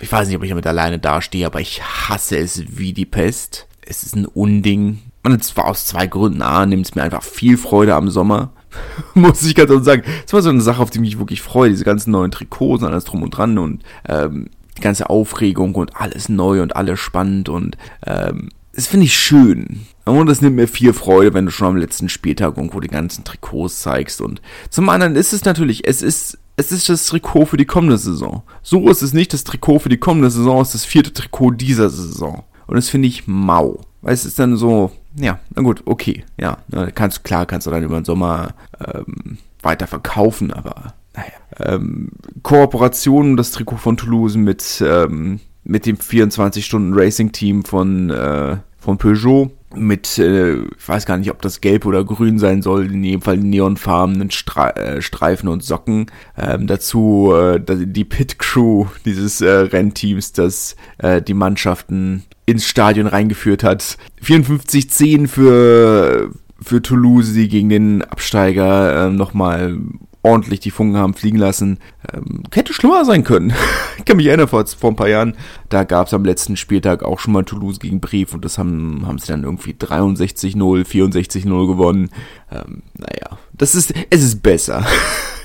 ich 0.00 0.10
weiß 0.10 0.26
nicht, 0.26 0.36
ob 0.36 0.42
ich 0.42 0.50
damit 0.50 0.66
alleine 0.66 0.98
dastehe, 0.98 1.46
aber 1.46 1.60
ich 1.60 1.80
hasse 1.80 2.36
es 2.38 2.76
wie 2.76 2.92
die 2.92 3.06
Pest. 3.06 3.68
Es 3.86 4.02
ist 4.02 4.16
ein 4.16 4.26
Unding. 4.26 4.98
Und 5.32 5.44
zwar 5.44 5.66
aus 5.66 5.86
zwei 5.86 6.06
Gründen. 6.06 6.42
A, 6.42 6.66
nimmt 6.66 6.86
es 6.86 6.94
mir 6.94 7.02
einfach 7.02 7.22
viel 7.22 7.56
Freude 7.56 7.94
am 7.94 8.10
Sommer. 8.10 8.52
Muss 9.14 9.44
ich 9.44 9.54
ganz 9.54 9.70
ehrlich 9.70 9.84
sagen. 9.84 10.02
Es 10.26 10.32
war 10.32 10.42
so 10.42 10.50
eine 10.50 10.60
Sache, 10.60 10.82
auf 10.82 10.90
die 10.90 11.00
mich 11.00 11.18
wirklich 11.18 11.42
freue. 11.42 11.70
Diese 11.70 11.84
ganzen 11.84 12.10
neuen 12.10 12.30
Trikots 12.30 12.82
und 12.82 12.90
alles 12.90 13.04
drum 13.04 13.22
und 13.22 13.30
dran 13.30 13.58
und 13.58 13.82
ähm, 14.08 14.48
die 14.76 14.82
ganze 14.82 15.10
Aufregung 15.10 15.74
und 15.74 15.96
alles 15.96 16.28
neu 16.28 16.62
und 16.62 16.76
alles 16.76 17.00
spannend 17.00 17.48
und 17.48 17.76
ähm, 18.06 18.50
das 18.78 18.86
finde 18.86 19.06
ich 19.06 19.18
schön. 19.18 19.86
Und 20.04 20.28
das 20.28 20.40
nimmt 20.40 20.54
mir 20.54 20.68
viel 20.68 20.92
Freude, 20.92 21.34
wenn 21.34 21.46
du 21.46 21.50
schon 21.50 21.66
am 21.66 21.76
letzten 21.76 22.08
Spieltag 22.08 22.56
irgendwo 22.56 22.78
die 22.78 22.86
ganzen 22.86 23.24
Trikots 23.24 23.80
zeigst. 23.80 24.20
Und 24.20 24.40
zum 24.70 24.88
anderen 24.88 25.16
ist 25.16 25.32
es 25.32 25.44
natürlich, 25.44 25.84
es 25.84 26.00
ist, 26.00 26.38
es 26.56 26.70
ist 26.70 26.88
das 26.88 27.06
Trikot 27.06 27.46
für 27.46 27.56
die 27.56 27.64
kommende 27.64 27.98
Saison. 27.98 28.44
So 28.62 28.88
ist 28.88 29.02
es 29.02 29.12
nicht 29.12 29.32
das 29.32 29.42
Trikot 29.42 29.80
für 29.80 29.88
die 29.88 29.96
kommende 29.96 30.30
Saison, 30.30 30.60
es 30.60 30.68
ist 30.68 30.74
das 30.74 30.84
vierte 30.84 31.12
Trikot 31.12 31.50
dieser 31.50 31.90
Saison. 31.90 32.44
Und 32.68 32.76
das 32.76 32.88
finde 32.88 33.08
ich 33.08 33.26
mau. 33.26 33.80
Weil 34.00 34.14
es 34.14 34.24
ist 34.24 34.38
dann 34.38 34.56
so, 34.56 34.92
ja, 35.16 35.38
na 35.54 35.62
gut, 35.62 35.82
okay, 35.86 36.24
ja. 36.38 36.58
Kannst, 36.94 37.24
klar 37.24 37.46
kannst 37.46 37.66
du 37.66 37.70
dann 37.70 37.82
über 37.82 38.00
den 38.00 38.04
Sommer 38.04 38.54
ähm, 38.80 39.38
weiter 39.62 39.86
verkaufen, 39.86 40.52
aber 40.52 40.94
naja. 41.14 41.32
Ähm, 41.74 42.10
Kooperation, 42.42 43.36
das 43.36 43.50
Trikot 43.50 43.78
von 43.78 43.96
Toulouse 43.96 44.36
mit, 44.36 44.82
ähm, 44.86 45.40
mit 45.64 45.86
dem 45.86 45.96
24-Stunden-Racing-Team 45.96 47.64
von, 47.64 48.10
äh, 48.10 48.58
von 48.78 48.98
Peugeot 48.98 49.50
mit, 49.74 50.18
äh, 50.18 50.54
ich 50.54 50.88
weiß 50.88 51.04
gar 51.04 51.18
nicht, 51.18 51.30
ob 51.30 51.42
das 51.42 51.60
gelb 51.60 51.84
oder 51.84 52.04
grün 52.04 52.38
sein 52.38 52.62
soll, 52.62 52.92
in 52.92 53.04
jedem 53.04 53.20
Fall 53.20 53.36
neonfarbenen 53.36 54.30
Stre 54.30 54.76
äh, 54.76 55.02
Streifen 55.02 55.48
und 55.48 55.62
Socken. 55.62 56.06
Ähm, 56.36 56.66
dazu 56.66 57.34
äh, 57.34 57.60
die 57.60 58.04
Pit 58.04 58.38
Crew 58.38 58.86
dieses 59.04 59.40
äh, 59.40 59.50
Rennteams, 59.50 60.32
das 60.32 60.76
äh, 60.98 61.20
die 61.20 61.34
Mannschaften 61.34 62.24
ins 62.48 62.66
Stadion 62.66 63.06
reingeführt 63.06 63.62
hat. 63.62 63.98
54-10 64.24 65.28
für, 65.28 66.30
für 66.60 66.80
Toulouse, 66.80 67.34
die 67.34 67.48
gegen 67.48 67.68
den 67.68 68.02
Absteiger 68.02 69.08
äh, 69.08 69.10
nochmal 69.10 69.78
ordentlich 70.22 70.60
die 70.60 70.70
Funken 70.70 70.96
haben 70.96 71.12
fliegen 71.12 71.36
lassen. 71.36 71.78
Ähm, 72.10 72.44
hätte 72.52 72.72
schlimmer 72.72 73.04
sein 73.04 73.22
können. 73.22 73.52
ich 73.98 74.06
kann 74.06 74.16
mich 74.16 74.26
erinnern, 74.26 74.48
vor, 74.48 74.66
vor 74.66 74.90
ein 74.90 74.96
paar 74.96 75.10
Jahren, 75.10 75.34
da 75.68 75.84
gab 75.84 76.06
es 76.06 76.14
am 76.14 76.24
letzten 76.24 76.56
Spieltag 76.56 77.02
auch 77.02 77.18
schon 77.20 77.34
mal 77.34 77.44
Toulouse 77.44 77.80
gegen 77.80 78.00
Brief 78.00 78.32
und 78.32 78.46
das 78.46 78.56
haben, 78.56 79.06
haben 79.06 79.18
sie 79.18 79.28
dann 79.28 79.44
irgendwie 79.44 79.72
63-0, 79.72 80.56
64-0 80.56 81.66
gewonnen. 81.66 82.08
Ähm, 82.50 82.82
naja, 82.94 83.38
das 83.52 83.74
ist, 83.74 83.92
es 84.08 84.22
ist 84.22 84.42
besser. 84.42 84.86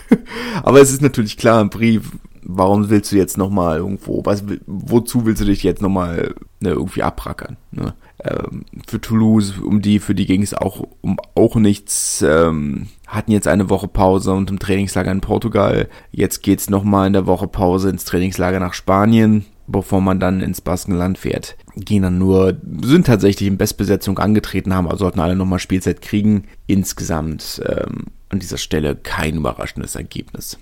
Aber 0.64 0.80
es 0.80 0.92
ist 0.92 1.02
natürlich 1.02 1.36
klar, 1.36 1.66
Brief 1.66 2.12
warum 2.46 2.90
willst 2.90 3.12
du 3.12 3.16
jetzt 3.16 3.38
nochmal 3.38 3.78
irgendwo, 3.78 4.22
was, 4.26 4.44
wozu 4.66 5.26
willst 5.26 5.42
du 5.42 5.46
dich 5.46 5.64
jetzt 5.64 5.82
nochmal 5.82 6.36
ne, 6.64 6.70
irgendwie 6.72 7.04
abrackern? 7.04 7.58
Ne? 7.72 7.94
Ähm, 8.24 8.66
für 8.88 9.00
Toulouse, 9.00 9.54
um 9.60 9.82
die, 9.82 10.00
für 10.00 10.16
die 10.16 10.26
ging 10.26 10.42
es 10.42 10.54
auch 10.54 10.88
um 11.02 11.18
auch 11.36 11.56
nichts, 11.56 12.24
ähm, 12.28 12.88
hatten 13.08 13.32
jetzt 13.32 13.48
eine 13.48 13.70
Woche 13.70 13.88
Pause 13.88 14.34
und 14.34 14.50
im 14.50 14.60
Trainingslager 14.60 15.12
in 15.12 15.22
Portugal. 15.22 15.88
Jetzt 16.12 16.42
geht's 16.42 16.70
nochmal 16.70 17.08
in 17.08 17.14
der 17.14 17.28
Woche 17.28 17.48
Pause 17.48 17.90
ins 17.90 18.06
Trainingslager 18.06 18.60
nach 18.60 18.74
Spanien, 18.74 19.46
bevor 19.68 20.02
man 20.02 20.20
dann 20.20 20.42
ins 20.42 20.62
Baskenland 20.62 21.18
fährt. 21.18 21.56
Gehen 21.76 22.04
dann 22.04 22.18
nur, 22.18 22.58
sind 22.84 23.06
tatsächlich 23.06 23.48
in 23.48 23.58
Bestbesetzung 23.58 24.20
angetreten, 24.20 24.74
haben, 24.74 24.88
also 24.88 25.06
sollten 25.06 25.20
alle 25.20 25.36
nochmal 25.36 25.60
Spielzeit 25.60 26.02
kriegen. 26.02 26.46
Insgesamt 26.66 27.62
ähm, 27.66 28.06
an 28.30 28.40
dieser 28.40 28.58
Stelle 28.58 28.96
kein 28.96 29.36
überraschendes 29.36 29.96
Ergebnis. 29.96 30.58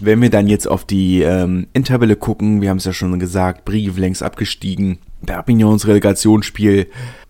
Wenn 0.00 0.22
wir 0.22 0.30
dann 0.30 0.46
jetzt 0.46 0.68
auf 0.68 0.84
die 0.84 1.22
ähm, 1.22 1.66
Endtabelle 1.72 2.16
gucken, 2.16 2.60
wir 2.60 2.70
haben 2.70 2.76
es 2.76 2.84
ja 2.84 2.92
schon 2.92 3.18
gesagt, 3.18 3.64
Brive 3.64 4.00
längst 4.00 4.22
abgestiegen, 4.22 4.98
Perpignans 5.24 5.86
Relegationsspiel, 5.86 6.88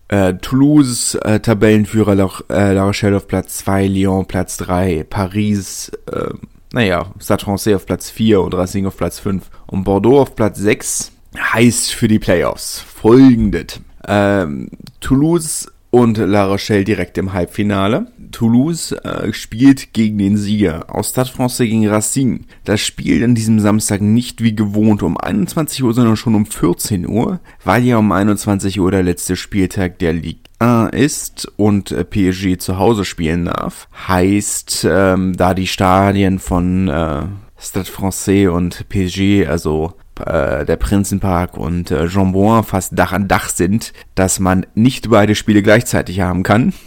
äh, 0.09 0.33
Toulouse 0.35 1.15
äh, 1.15 1.39
Tabellenführer, 1.39 2.15
La, 2.15 2.29
äh, 2.49 2.73
La 2.73 2.83
Rochelle 2.85 3.17
auf 3.17 3.27
Platz 3.27 3.57
2, 3.59 3.87
Lyon 3.87 4.25
Platz 4.25 4.57
3, 4.57 5.05
Paris, 5.09 5.91
äh, 6.11 6.29
naja, 6.73 7.07
Stade 7.19 7.43
Francais 7.43 7.75
auf 7.75 7.85
Platz 7.85 8.09
4 8.09 8.41
und 8.41 8.53
Racing 8.53 8.85
auf 8.85 8.97
Platz 8.97 9.19
5 9.19 9.49
und 9.67 9.83
Bordeaux 9.83 10.19
auf 10.19 10.35
Platz 10.35 10.59
6 10.59 11.11
heißt 11.37 11.93
für 11.93 12.07
die 12.07 12.19
Playoffs 12.19 12.79
folgendes. 12.79 13.81
Ähm, 14.07 14.69
Toulouse 14.99 15.71
und 15.91 16.17
La 16.17 16.45
Rochelle 16.45 16.83
direkt 16.83 17.17
im 17.17 17.33
Halbfinale. 17.33 18.07
Toulouse 18.31 18.91
äh, 18.91 19.33
spielt 19.33 19.93
gegen 19.93 20.17
den 20.17 20.37
Sieger 20.37 20.93
aus 20.93 21.09
Stade 21.09 21.29
Francais 21.29 21.65
gegen 21.65 21.87
Racing. 21.87 22.45
Das 22.63 22.81
Spiel 22.81 23.23
an 23.23 23.35
diesem 23.35 23.59
Samstag 23.59 24.01
nicht 24.01 24.43
wie 24.43 24.55
gewohnt 24.55 25.01
um 25.01 25.17
21 25.17 25.83
Uhr, 25.83 25.93
sondern 25.93 26.15
schon 26.15 26.35
um 26.35 26.45
14 26.45 27.07
Uhr, 27.07 27.39
weil 27.63 27.83
ja 27.83 27.97
um 27.97 28.11
21 28.11 28.79
Uhr 28.79 28.91
der 28.91 29.03
letzte 29.03 29.35
Spieltag 29.35 29.99
der 29.99 30.13
Ligue 30.13 30.41
1 30.59 30.93
ist 30.93 31.51
und 31.57 31.91
äh, 31.91 32.03
PSG 32.03 32.59
zu 32.59 32.77
Hause 32.77 33.05
spielen 33.05 33.45
darf. 33.45 33.87
Heißt, 34.07 34.85
ähm, 34.89 35.35
da 35.35 35.53
die 35.53 35.67
Stadien 35.67 36.39
von 36.39 36.87
äh, 36.87 37.23
Stade 37.57 37.85
Francais 37.85 38.47
und 38.47 38.87
PSG, 38.89 39.47
also 39.47 39.93
äh, 40.25 40.65
der 40.65 40.75
Prinzenpark 40.75 41.57
und 41.57 41.91
äh, 41.91 42.05
Jambon 42.05 42.63
fast 42.63 42.97
Dach 42.97 43.11
an 43.11 43.27
Dach 43.27 43.49
sind, 43.49 43.93
dass 44.15 44.39
man 44.39 44.65
nicht 44.75 45.09
beide 45.09 45.35
Spiele 45.35 45.61
gleichzeitig 45.61 46.21
haben 46.21 46.43
kann. 46.43 46.73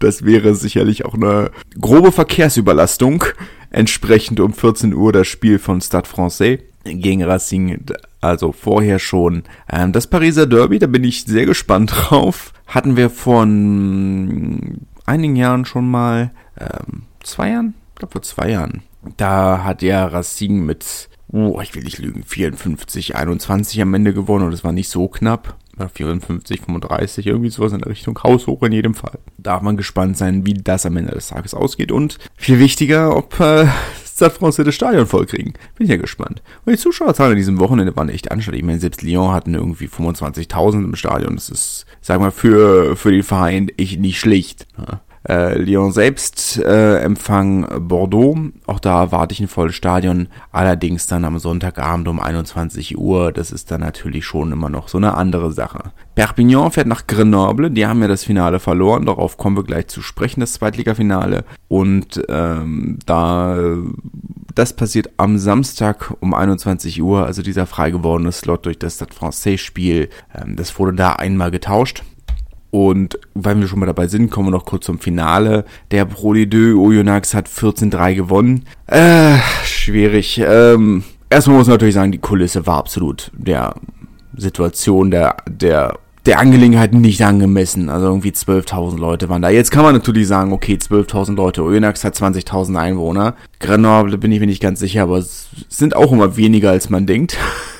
Das 0.00 0.24
wäre 0.24 0.54
sicherlich 0.54 1.04
auch 1.04 1.14
eine 1.14 1.50
grobe 1.80 2.12
Verkehrsüberlastung. 2.12 3.24
Entsprechend 3.70 4.38
um 4.38 4.52
14 4.52 4.94
Uhr 4.94 5.12
das 5.12 5.26
Spiel 5.26 5.58
von 5.58 5.80
Stade 5.80 6.08
Francais 6.08 6.60
gegen 6.84 7.24
Racing, 7.24 7.84
also 8.20 8.52
vorher 8.52 8.98
schon. 8.98 9.42
Ähm, 9.70 9.92
das 9.92 10.06
Pariser 10.06 10.46
Derby, 10.46 10.78
da 10.78 10.86
bin 10.86 11.04
ich 11.04 11.24
sehr 11.24 11.46
gespannt 11.46 11.92
drauf. 11.94 12.52
Hatten 12.66 12.96
wir 12.96 13.10
vor 13.10 13.42
einigen 13.42 15.36
Jahren 15.36 15.64
schon 15.64 15.90
mal, 15.90 16.30
ähm, 16.58 17.02
zwei 17.22 17.50
Jahren? 17.50 17.74
Ich 17.90 17.96
glaube 17.96 18.12
vor 18.12 18.22
zwei 18.22 18.50
Jahren. 18.50 18.82
Da 19.16 19.64
hat 19.64 19.82
ja 19.82 20.06
Racing 20.06 20.64
mit, 20.64 21.08
oh, 21.30 21.60
ich 21.60 21.74
will 21.74 21.82
nicht 21.82 21.98
lügen, 21.98 22.24
54, 22.24 23.16
21 23.16 23.80
am 23.82 23.94
Ende 23.94 24.14
gewonnen 24.14 24.46
und 24.46 24.52
es 24.52 24.64
war 24.64 24.72
nicht 24.72 24.88
so 24.88 25.08
knapp. 25.08 25.56
54, 25.94 26.62
35, 26.62 27.26
irgendwie 27.26 27.50
sowas 27.50 27.72
in 27.72 27.78
der 27.78 27.90
Richtung. 27.90 28.18
Haushoch 28.22 28.62
in 28.64 28.72
jedem 28.72 28.94
Fall. 28.94 29.18
Darf 29.38 29.62
man 29.62 29.76
gespannt 29.76 30.16
sein, 30.16 30.44
wie 30.44 30.54
das 30.54 30.84
am 30.84 30.96
Ende 30.96 31.12
des 31.12 31.28
Tages 31.28 31.54
ausgeht. 31.54 31.92
Und 31.92 32.18
viel 32.34 32.58
wichtiger, 32.58 33.16
ob 33.16 33.38
äh, 33.38 33.68
Stade 34.04 34.34
Francais 34.34 34.64
das 34.64 34.74
Stadion 34.74 35.06
vollkriegen. 35.06 35.52
Bin 35.76 35.84
ich 35.84 35.90
ja 35.90 35.96
gespannt. 35.96 36.42
Und 36.64 36.72
die 36.72 36.78
Zuschauerzahlen 36.78 37.32
an 37.32 37.38
diesem 37.38 37.60
Wochenende 37.60 37.94
waren 37.94 38.08
echt 38.08 38.32
anständig. 38.32 38.62
Ich 38.62 38.66
meine, 38.66 38.80
selbst 38.80 39.02
Lyon 39.02 39.30
hatten 39.30 39.54
irgendwie 39.54 39.86
25.000 39.86 40.84
im 40.84 40.96
Stadion. 40.96 41.36
Das 41.36 41.48
ist, 41.48 41.86
sag 42.00 42.18
mal, 42.18 42.32
für, 42.32 42.96
für 42.96 43.12
den 43.12 43.22
Verein 43.22 43.68
echt 43.76 44.00
nicht 44.00 44.18
schlicht. 44.18 44.66
Ja. 44.76 45.00
Äh, 45.26 45.58
Lyon 45.58 45.92
selbst 45.92 46.58
äh, 46.58 46.98
empfangen 47.00 47.66
Bordeaux. 47.88 48.36
Auch 48.66 48.80
da 48.80 49.02
erwarte 49.02 49.32
ich 49.32 49.40
ein 49.40 49.48
volles 49.48 49.74
Stadion. 49.74 50.28
Allerdings 50.52 51.06
dann 51.06 51.24
am 51.24 51.38
Sonntagabend 51.38 52.08
um 52.08 52.20
21 52.20 52.98
Uhr. 52.98 53.32
Das 53.32 53.50
ist 53.50 53.70
dann 53.70 53.80
natürlich 53.80 54.24
schon 54.24 54.52
immer 54.52 54.68
noch 54.68 54.88
so 54.88 54.98
eine 54.98 55.14
andere 55.14 55.52
Sache. 55.52 55.92
Perpignan 56.14 56.70
fährt 56.70 56.86
nach 56.86 57.06
Grenoble. 57.06 57.70
Die 57.70 57.86
haben 57.86 58.02
ja 58.02 58.08
das 58.08 58.24
Finale 58.24 58.60
verloren. 58.60 59.06
Darauf 59.06 59.36
kommen 59.36 59.56
wir 59.56 59.64
gleich 59.64 59.88
zu 59.88 60.02
sprechen, 60.02 60.40
das 60.40 60.54
Zweitligafinale. 60.54 61.44
Und 61.68 62.22
ähm, 62.28 62.98
da 63.06 63.76
das 64.58 64.72
passiert 64.72 65.10
am 65.18 65.38
Samstag 65.38 66.12
um 66.18 66.34
21 66.34 67.00
Uhr, 67.00 67.24
also 67.24 67.42
dieser 67.42 67.64
frei 67.64 67.92
gewordene 67.92 68.32
Slot 68.32 68.66
durch 68.66 68.76
das 68.76 68.96
Stade 68.96 69.14
Francais 69.14 69.60
Spiel. 69.60 70.08
Ähm, 70.34 70.56
das 70.56 70.76
wurde 70.78 70.94
da 70.94 71.12
einmal 71.12 71.52
getauscht. 71.52 72.02
Und 72.70 73.18
weil 73.34 73.58
wir 73.58 73.66
schon 73.66 73.78
mal 73.78 73.86
dabei 73.86 74.08
sind, 74.08 74.30
kommen 74.30 74.48
wir 74.48 74.52
noch 74.52 74.66
kurz 74.66 74.84
zum 74.84 74.98
Finale. 74.98 75.64
Der 75.90 76.04
Pro 76.04 76.32
D2 76.32 76.76
Oyonnax 76.76 77.32
hat 77.34 77.48
14-3 77.48 78.14
gewonnen. 78.14 78.64
Äh, 78.86 79.36
schwierig. 79.64 80.42
Ähm, 80.44 81.04
erstmal 81.30 81.56
muss 81.56 81.66
man 81.66 81.74
natürlich 81.74 81.94
sagen, 81.94 82.12
die 82.12 82.18
Kulisse 82.18 82.66
war 82.66 82.76
absolut 82.76 83.30
der 83.34 83.74
Situation, 84.36 85.10
der, 85.10 85.38
der, 85.48 85.98
der 86.26 86.40
Angelegenheit 86.40 86.92
nicht 86.92 87.22
angemessen. 87.24 87.88
Also 87.88 88.06
irgendwie 88.06 88.32
12.000 88.32 88.98
Leute 88.98 89.30
waren 89.30 89.40
da. 89.40 89.48
Jetzt 89.48 89.70
kann 89.70 89.84
man 89.84 89.94
natürlich 89.94 90.28
sagen, 90.28 90.52
okay, 90.52 90.74
12.000 90.74 91.36
Leute. 91.36 91.62
Oyonnax 91.62 92.04
hat 92.04 92.16
20.000 92.16 93.32
Grenoble 93.60 94.18
bin 94.18 94.30
ich 94.30 94.40
mir 94.40 94.46
nicht 94.46 94.62
ganz 94.62 94.78
sicher, 94.78 95.04
aber 95.04 95.16
es 95.16 95.48
sind 95.70 95.96
auch 95.96 96.12
immer 96.12 96.36
weniger, 96.36 96.70
als 96.70 96.90
man 96.90 97.06
denkt. 97.06 97.38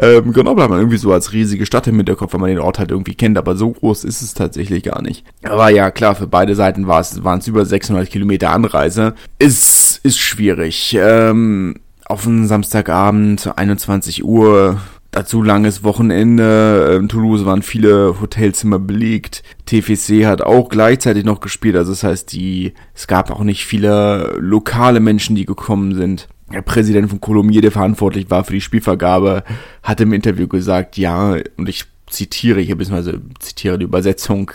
Ähm, 0.00 0.32
Grenoble 0.32 0.62
hat 0.62 0.70
man 0.70 0.78
irgendwie 0.78 0.96
so 0.96 1.12
als 1.12 1.32
riesige 1.32 1.66
Stadt 1.66 1.86
im 1.86 1.96
Hinterkopf, 1.96 2.32
wenn 2.32 2.40
man 2.40 2.48
den 2.48 2.60
Ort 2.60 2.78
halt 2.78 2.90
irgendwie 2.90 3.14
kennt, 3.14 3.36
aber 3.36 3.56
so 3.56 3.72
groß 3.72 4.04
ist 4.04 4.22
es 4.22 4.32
tatsächlich 4.32 4.84
gar 4.84 5.02
nicht. 5.02 5.24
Aber 5.42 5.68
ja, 5.68 5.90
klar, 5.90 6.14
für 6.14 6.26
beide 6.26 6.54
Seiten 6.54 6.86
war 6.86 7.00
es, 7.00 7.22
waren 7.24 7.40
es 7.40 7.46
über 7.46 7.66
600 7.66 8.08
Kilometer 8.08 8.50
Anreise. 8.52 9.14
Ist, 9.38 10.00
ist 10.02 10.18
schwierig. 10.18 10.96
Ähm, 10.98 11.76
auf 12.06 12.26
einen 12.26 12.46
Samstagabend, 12.46 13.52
21 13.56 14.24
Uhr, 14.24 14.80
Dazu 15.12 15.42
langes 15.42 15.84
Wochenende. 15.84 16.96
In 16.98 17.10
Toulouse 17.10 17.44
waren 17.44 17.60
viele 17.60 18.18
Hotelzimmer 18.18 18.78
belegt. 18.78 19.42
TFC 19.66 20.24
hat 20.24 20.40
auch 20.40 20.70
gleichzeitig 20.70 21.24
noch 21.24 21.40
gespielt. 21.40 21.76
Also 21.76 21.92
das 21.92 22.02
heißt, 22.02 22.32
die, 22.32 22.72
es 22.94 23.06
gab 23.06 23.30
auch 23.30 23.44
nicht 23.44 23.66
viele 23.66 24.34
lokale 24.38 25.00
Menschen, 25.00 25.36
die 25.36 25.44
gekommen 25.44 25.94
sind. 25.94 26.28
Der 26.52 26.62
Präsident 26.62 27.08
von 27.08 27.20
Colomiers, 27.20 27.62
der 27.62 27.72
verantwortlich 27.72 28.30
war 28.30 28.44
für 28.44 28.52
die 28.52 28.60
Spielvergabe, 28.60 29.44
hat 29.82 30.00
im 30.00 30.12
Interview 30.12 30.48
gesagt, 30.48 30.98
ja, 30.98 31.36
und 31.56 31.68
ich 31.68 31.84
zitiere 32.08 32.60
hier, 32.60 32.76
beziehungsweise 32.76 33.20
zitiere 33.38 33.78
die 33.78 33.84
Übersetzung, 33.84 34.50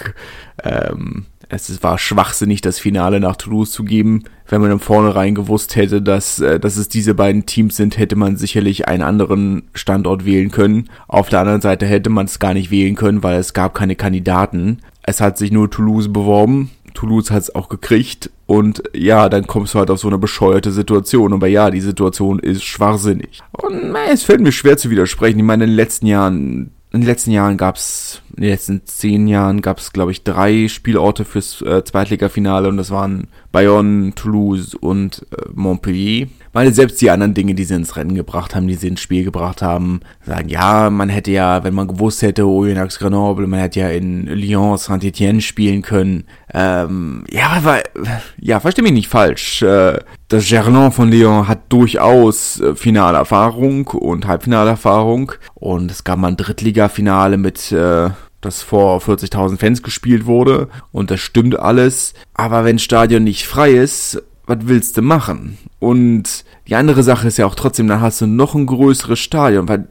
ähm, 0.64 1.26
es 1.50 1.82
war 1.82 1.98
schwachsinnig, 1.98 2.62
das 2.62 2.78
Finale 2.78 3.20
nach 3.20 3.38
Toulouse 3.38 3.72
zu 3.72 3.84
geben. 3.86 4.24
Wenn 4.48 4.62
man 4.62 4.72
im 4.72 4.80
Vornherein 4.80 5.34
gewusst 5.34 5.76
hätte, 5.76 6.02
dass, 6.02 6.40
äh, 6.40 6.60
dass 6.60 6.76
es 6.76 6.90
diese 6.90 7.14
beiden 7.14 7.46
Teams 7.46 7.78
sind, 7.78 7.98
hätte 7.98 8.16
man 8.16 8.38
sicherlich 8.38 8.88
einen 8.88 9.04
anderen 9.04 9.64
Standort 9.74 10.26
wählen 10.26 10.52
können. 10.52 10.90
Auf 11.08 11.30
der 11.30 11.40
anderen 11.40 11.62
Seite 11.62 11.86
hätte 11.86 12.10
man 12.10 12.26
es 12.26 12.40
gar 12.40 12.54
nicht 12.54 12.70
wählen 12.70 12.96
können, 12.96 13.24
weil 13.24 13.40
es 13.40 13.54
gab 13.54 13.74
keine 13.74 13.96
Kandidaten. 13.96 14.80
Es 15.04 15.22
hat 15.22 15.38
sich 15.38 15.52
nur 15.52 15.72
Toulouse 15.72 16.12
beworben. 16.12 16.70
Toulouse 16.98 17.30
hat 17.30 17.44
es 17.44 17.54
auch 17.54 17.70
gekriegt. 17.70 18.32
Und 18.48 18.82
ja, 18.94 19.30
dann 19.30 19.46
kommst 19.46 19.74
du 19.74 19.80
halt 19.80 19.92
auf 19.92 20.00
so 20.00 20.08
eine 20.08 20.18
bescheuerte 20.18 20.72
Situation. 20.72 21.32
Aber 21.32 21.48
ja, 21.48 21.70
die 21.70 21.82
Situation 21.82 22.40
ist 22.40 22.64
schwachsinnig. 22.64 23.42
Und 23.52 23.92
na, 23.92 24.06
es 24.12 24.24
fällt 24.24 24.42
mir 24.42 24.52
schwer 24.52 24.78
zu 24.78 24.90
widersprechen. 24.90 25.38
Ich 25.38 25.46
meine, 25.46 25.66
in 25.66 25.70
den 25.70 25.76
letzten 25.76 26.08
Jahren 26.08 26.72
in 26.94 27.02
den 27.02 27.08
letzten 27.08 27.32
Jahren 27.32 27.58
gab 27.58 27.76
es, 27.76 28.22
in 28.36 28.44
den 28.44 28.52
letzten 28.52 28.86
zehn 28.86 29.28
Jahren 29.28 29.62
gab 29.62 29.78
es, 29.78 29.92
glaube 29.92 30.12
ich, 30.12 30.24
drei 30.24 30.70
Spielorte 30.70 31.26
fürs 31.26 31.62
äh, 31.62 31.84
Zweitligafinale 31.84 32.70
und 32.70 32.78
das 32.78 32.92
waren 32.92 33.28
Bayonne, 33.52 34.16
Toulouse 34.16 34.74
und 34.74 35.26
äh, 35.32 35.50
Montpellier. 35.54 36.28
Weil 36.58 36.74
selbst 36.74 37.00
die 37.02 37.12
anderen 37.12 37.36
Dinge, 37.36 37.54
die 37.54 37.66
sie 37.66 37.76
ins 37.76 37.96
Rennen 37.98 38.16
gebracht 38.16 38.56
haben, 38.56 38.68
die 38.68 38.74
sie 38.74 38.88
ins 38.88 39.00
Spiel 39.00 39.24
gebracht 39.24 39.62
haben, 39.62 40.00
sagen, 40.26 40.50
ja, 40.50 40.90
man 40.90 41.08
hätte 41.08 41.30
ja, 41.30 41.64
wenn 41.64 41.76
man 41.76 41.88
gewusst 41.88 42.24
hätte, 42.24 42.48
Oyonnax 42.48 42.98
Grenoble, 42.98 43.46
man 43.46 43.60
hätte 43.60 43.82
ja 43.82 43.90
in 43.90 44.26
Lyon, 44.26 44.76
Saint-Etienne 44.76 45.42
spielen 45.42 45.84
können. 45.84 46.24
Ähm, 46.52 47.26
ja, 47.30 47.60
weil, 47.62 47.84
ja, 48.40 48.60
versteh 48.60 48.82
mich 48.82 48.94
nicht 48.94 49.08
falsch. 49.08 49.62
Äh, 49.62 50.00
das 50.30 50.50
Gerland 50.50 50.96
von 50.96 51.12
Lyon 51.12 51.48
hat 51.48 51.72
durchaus 51.72 52.60
äh, 52.60 52.74
Finalerfahrung 52.74 53.90
und 53.90 54.26
Halbfinalerfahrung 54.26 55.34
und 55.54 55.92
es 55.92 56.04
gab 56.04 56.18
mal 56.18 56.30
ein 56.30 56.38
Drittligafinale 56.38 57.38
mit 57.38 57.72
äh, 57.72 58.10
das 58.42 58.64
vor 58.64 59.00
40.000 59.00 59.60
Fans 59.60 59.84
gespielt 59.84 60.26
wurde 60.26 60.70
und 60.92 61.12
das 61.12 61.20
stimmt 61.20 61.60
alles, 61.60 62.16
aber 62.34 62.66
wenn 62.66 62.80
Stadion 62.80 63.24
nicht 63.24 63.46
frei 63.46 63.72
ist, 63.72 64.24
was 64.48 64.60
willst 64.62 64.98
du 64.98 65.02
machen? 65.02 65.58
Und 65.80 66.46
die 66.68 66.76
andere 66.76 67.04
Sache 67.04 67.28
ist 67.28 67.38
ja 67.38 67.46
auch 67.46 67.56
trotzdem, 67.56 67.88
dann 67.88 68.02
hast 68.02 68.22
du 68.22 68.28
noch 68.28 68.56
ein 68.56 68.66
größeres 68.66 69.20
Stadion, 69.20 69.68
weil 69.68 69.88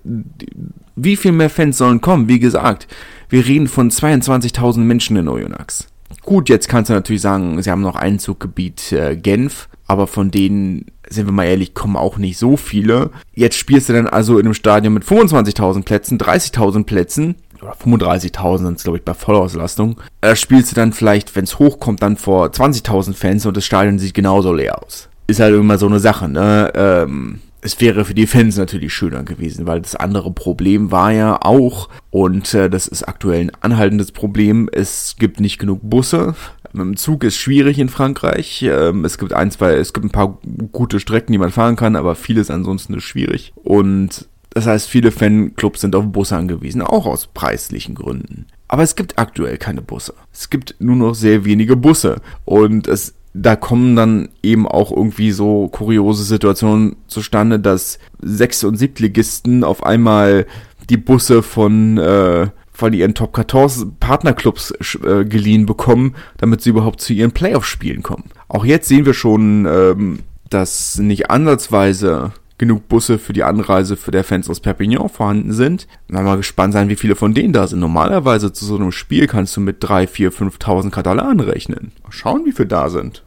wie 0.97 1.17
viel 1.17 1.33
mehr 1.33 1.51
Fans 1.51 1.79
sollen 1.79 2.01
kommen? 2.01 2.27
Wie 2.27 2.41
gesagt, 2.41 2.89
wir 3.29 3.47
reden 3.47 3.69
von 3.69 3.91
22.000 3.91 4.79
Menschen 4.79 5.17
in 5.17 5.29
Oyonnax. 5.29 5.89
Gut, 6.23 6.49
jetzt 6.49 6.69
kannst 6.69 6.91
du 6.91 6.95
natürlich 6.95 7.23
sagen, 7.23 7.63
sie 7.63 7.71
haben 7.71 7.83
noch 7.83 7.97
Einzuggebiet 7.97 8.93
äh, 8.93 9.17
Genf, 9.17 9.69
aber 9.87 10.07
von 10.07 10.31
denen, 10.31 10.87
sind 11.09 11.27
wir 11.27 11.33
mal 11.33 11.45
ehrlich, 11.45 11.75
kommen 11.75 11.97
auch 11.97 12.17
nicht 12.17 12.39
so 12.39 12.57
viele. 12.57 13.11
Jetzt 13.35 13.57
spielst 13.57 13.89
du 13.89 13.93
dann 13.93 14.09
also 14.09 14.39
in 14.39 14.47
einem 14.47 14.55
Stadion 14.55 14.95
mit 14.95 15.05
25.000 15.05 15.85
Plätzen, 15.85 16.19
30.000 16.19 16.85
Plätzen, 16.85 17.37
oder 17.63 17.75
35.000 17.75 18.59
sind 18.59 18.79
es, 18.79 18.85
glaube 18.85 18.99
ich, 18.99 19.05
bei 19.05 19.15
Vollauslastung. 19.15 20.01
Da 20.21 20.37
spielst 20.37 20.73
du 20.73 20.75
dann 20.77 20.93
vielleicht, 20.93 21.35
wenn 21.37 21.45
es 21.45 21.59
hochkommt, 21.59 22.03
dann 22.03 22.17
vor 22.17 22.47
20.000 22.47 23.15
Fans 23.15 23.47
und 23.47 23.57
das 23.57 23.65
Stadion 23.65 23.99
sieht 23.99 24.15
genauso 24.15 24.53
leer 24.53 24.83
aus. 24.83 25.09
Ist 25.27 25.41
halt 25.41 25.55
immer 25.55 25.79
so 25.79 25.87
eine 25.87 25.99
Sache, 25.99 26.29
ne? 26.29 26.73
Ähm, 26.75 27.41
es 27.67 27.81
wäre 27.81 28.05
für 28.05 28.15
die 28.15 28.29
Fans 28.29 28.57
natürlich 28.57 28.95
schöner 28.95 29.25
gewesen, 29.25 29.67
weil 29.67 29.81
das 29.81 29.97
andere 29.97 30.31
Problem 30.33 30.93
war 30.93 31.11
ja 31.11 31.39
auch, 31.43 31.89
und 32.11 32.55
äh, 32.55 32.71
das 32.71 32.87
ist 32.87 33.03
aktuell 33.03 33.41
ein 33.41 33.53
anhaltendes 33.61 34.13
Problem, 34.13 34.69
es 34.73 35.17
gibt 35.19 35.41
nicht 35.41 35.59
genug 35.59 35.81
Busse. 35.83 36.35
Mit 36.73 36.83
dem 36.83 36.97
Zug 36.97 37.25
ist 37.25 37.37
schwierig 37.37 37.79
in 37.79 37.89
Frankreich. 37.89 38.63
Ähm, 38.63 39.05
es 39.05 39.19
gibt 39.19 39.33
ein, 39.33 39.51
zwei, 39.51 39.75
es 39.75 39.93
gibt 39.93 40.07
ein 40.07 40.11
paar 40.11 40.39
gute 40.73 41.01
Strecken, 41.01 41.33
die 41.33 41.39
man 41.39 41.51
fahren 41.51 41.75
kann, 41.75 41.97
aber 41.97 42.15
vieles 42.15 42.51
ansonsten 42.51 42.95
ist 42.95 43.05
schwierig. 43.05 43.53
Und 43.65 44.29
das 44.57 44.67
heißt, 44.67 44.89
viele 44.89 45.11
Fanclubs 45.11 45.83
sind 45.83 45.95
auf 45.95 46.07
Busse 46.07 46.35
angewiesen, 46.35 46.81
auch 46.81 47.05
aus 47.05 47.27
preislichen 47.27 47.95
Gründen. 47.95 48.47
Aber 48.69 48.83
es 48.83 48.97
gibt 48.97 49.19
aktuell 49.19 49.59
keine 49.59 49.83
Busse. 49.83 50.15
Es 50.33 50.49
gibt 50.49 50.77
nur 50.79 50.97
noch 50.97 51.15
sehr 51.15 51.45
wenige 51.45 51.77
Busse. 51.77 52.23
Und 52.47 52.89
es 52.89 53.13
da 53.35 53.55
kommen 53.55 53.97
dann 53.97 54.31
eben 54.43 54.67
auch 54.67 54.91
irgendwie 54.91 55.31
so 55.31 55.69
kuriose 55.69 56.25
Situationen 56.25 56.97
zustande, 57.07 57.61
dass 57.61 57.99
Sechs- 58.23 58.65
und 58.65 58.79
Siebtligisten 58.79 59.63
auf 59.63 59.85
einmal 59.85 60.47
die 60.89 60.97
Busse 60.97 61.43
von, 61.43 61.99
äh, 61.99 62.47
von 62.73 62.95
ihren 62.95 63.13
Top 63.13 63.37
14 63.37 63.97
Partnerclubs 64.01 64.73
äh, 65.05 65.27
geliehen 65.27 65.67
bekommen, 65.67 66.15
damit 66.39 66.63
sie 66.63 66.71
überhaupt 66.71 67.03
zu 67.03 67.13
ihren 67.13 67.33
Playoff-Spielen 67.33 68.03
kommen. 68.03 68.31
Auch 68.49 68.65
jetzt 68.65 68.89
sehen 68.89 69.05
wir 69.05 69.13
schon, 69.13 69.67
ähm, 69.67 70.21
dass 70.49 70.97
nicht 70.97 71.31
ansatzweise 71.31 72.33
genug 72.59 72.89
Busse 72.89 73.19
für 73.19 73.33
die 73.33 73.45
Anreise 73.45 73.97
für 73.97 74.11
der 74.11 74.25
Fans 74.25 74.49
aus 74.49 74.61
Perpignan 74.61 75.09
vorhanden 75.09 75.53
sind. 75.53 75.87
Dann 76.09 76.25
mal 76.25 76.37
gespannt 76.37 76.73
sein, 76.73 76.89
wie 76.89 76.97
viele 76.97 77.17
von 77.17 77.35
denen 77.35 77.53
da 77.53 77.67
sind. 77.67 77.81
Normalerweise 77.81 78.53
zu 78.53 78.65
so 78.65 78.77
einem 78.77 78.93
Spiel 78.93 79.27
kannst 79.27 79.57
du 79.57 79.61
mit 79.61 79.77
3, 79.81 80.07
4, 80.07 80.33
5.000 80.33 80.91
Katalanen 80.91 81.41
rechnen. 81.41 81.93
Mal 82.03 82.13
schauen, 82.13 82.45
wie 82.45 82.53
viele 82.53 82.69
da 82.69 82.89
sind 82.89 83.23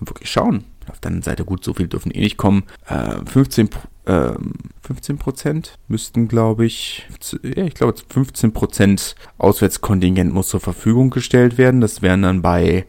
wirklich 0.00 0.30
schauen. 0.30 0.64
Auf 0.88 1.00
der 1.00 1.08
anderen 1.08 1.22
Seite, 1.22 1.44
gut, 1.44 1.62
so 1.64 1.74
viel 1.74 1.86
dürfen 1.86 2.10
eh 2.12 2.20
nicht 2.20 2.38
kommen. 2.38 2.64
Äh, 2.86 3.16
15, 3.26 3.68
äh, 4.06 4.30
15 4.82 5.18
Prozent 5.18 5.74
müssten, 5.86 6.28
glaube 6.28 6.64
ich, 6.64 7.06
ja, 7.42 7.64
ich 7.64 7.74
glaube 7.74 7.94
15 8.08 8.52
Prozent 8.54 9.14
Auswärtskontingent 9.36 10.32
muss 10.32 10.48
zur 10.48 10.60
Verfügung 10.60 11.10
gestellt 11.10 11.58
werden. 11.58 11.82
Das 11.82 12.00
wären 12.00 12.22
dann 12.22 12.40
bei 12.40 12.86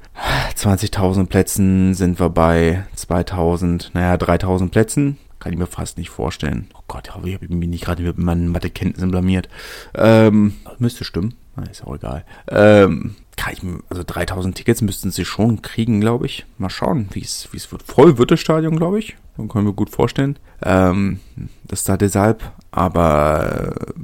20.000 0.55 1.25
Plätzen 1.25 1.93
sind 1.93 2.19
wir 2.19 2.29
bei 2.29 2.85
2.000, 2.95 3.89
naja, 3.93 4.15
3.000 4.15 4.69
Plätzen. 4.69 5.17
Kann 5.39 5.53
ich 5.53 5.59
mir 5.59 5.67
fast 5.67 5.97
nicht 5.97 6.09
vorstellen. 6.09 6.67
Oh 6.75 6.83
Gott, 6.87 7.07
ich 7.07 7.13
habe 7.13 7.55
mich 7.55 7.69
nicht 7.69 7.85
gerade 7.85 8.03
mit 8.03 8.17
meinen 8.17 8.49
Mathekenntnissen 8.49 9.11
blamiert. 9.11 9.47
Ähm, 9.95 10.55
müsste 10.79 11.03
stimmen. 11.03 11.35
Ist 11.69 11.85
auch 11.85 11.95
egal. 11.95 12.25
Ähm, 12.47 13.15
kann 13.35 13.53
ich, 13.53 13.61
also 13.89 14.03
3000 14.05 14.55
Tickets 14.55 14.81
müssten 14.81 15.11
sie 15.11 15.25
schon 15.25 15.61
kriegen, 15.61 16.01
glaube 16.01 16.25
ich. 16.25 16.45
Mal 16.57 16.69
schauen, 16.69 17.07
wie 17.11 17.21
es 17.21 17.49
wie 17.51 17.57
es 17.57 17.71
wird. 17.71 17.83
Voll 17.83 18.17
wird 18.17 18.31
das 18.31 18.39
Stadion, 18.39 18.77
glaube 18.77 18.99
ich. 18.99 19.15
Dann 19.37 19.47
können 19.47 19.65
wir 19.65 19.73
gut 19.73 19.89
vorstellen. 19.89 20.37
Ähm, 20.63 21.19
das 21.65 21.83
da 21.83 21.97
deshalb. 21.97 22.51
Aber 22.71 23.73
äh, 23.87 24.01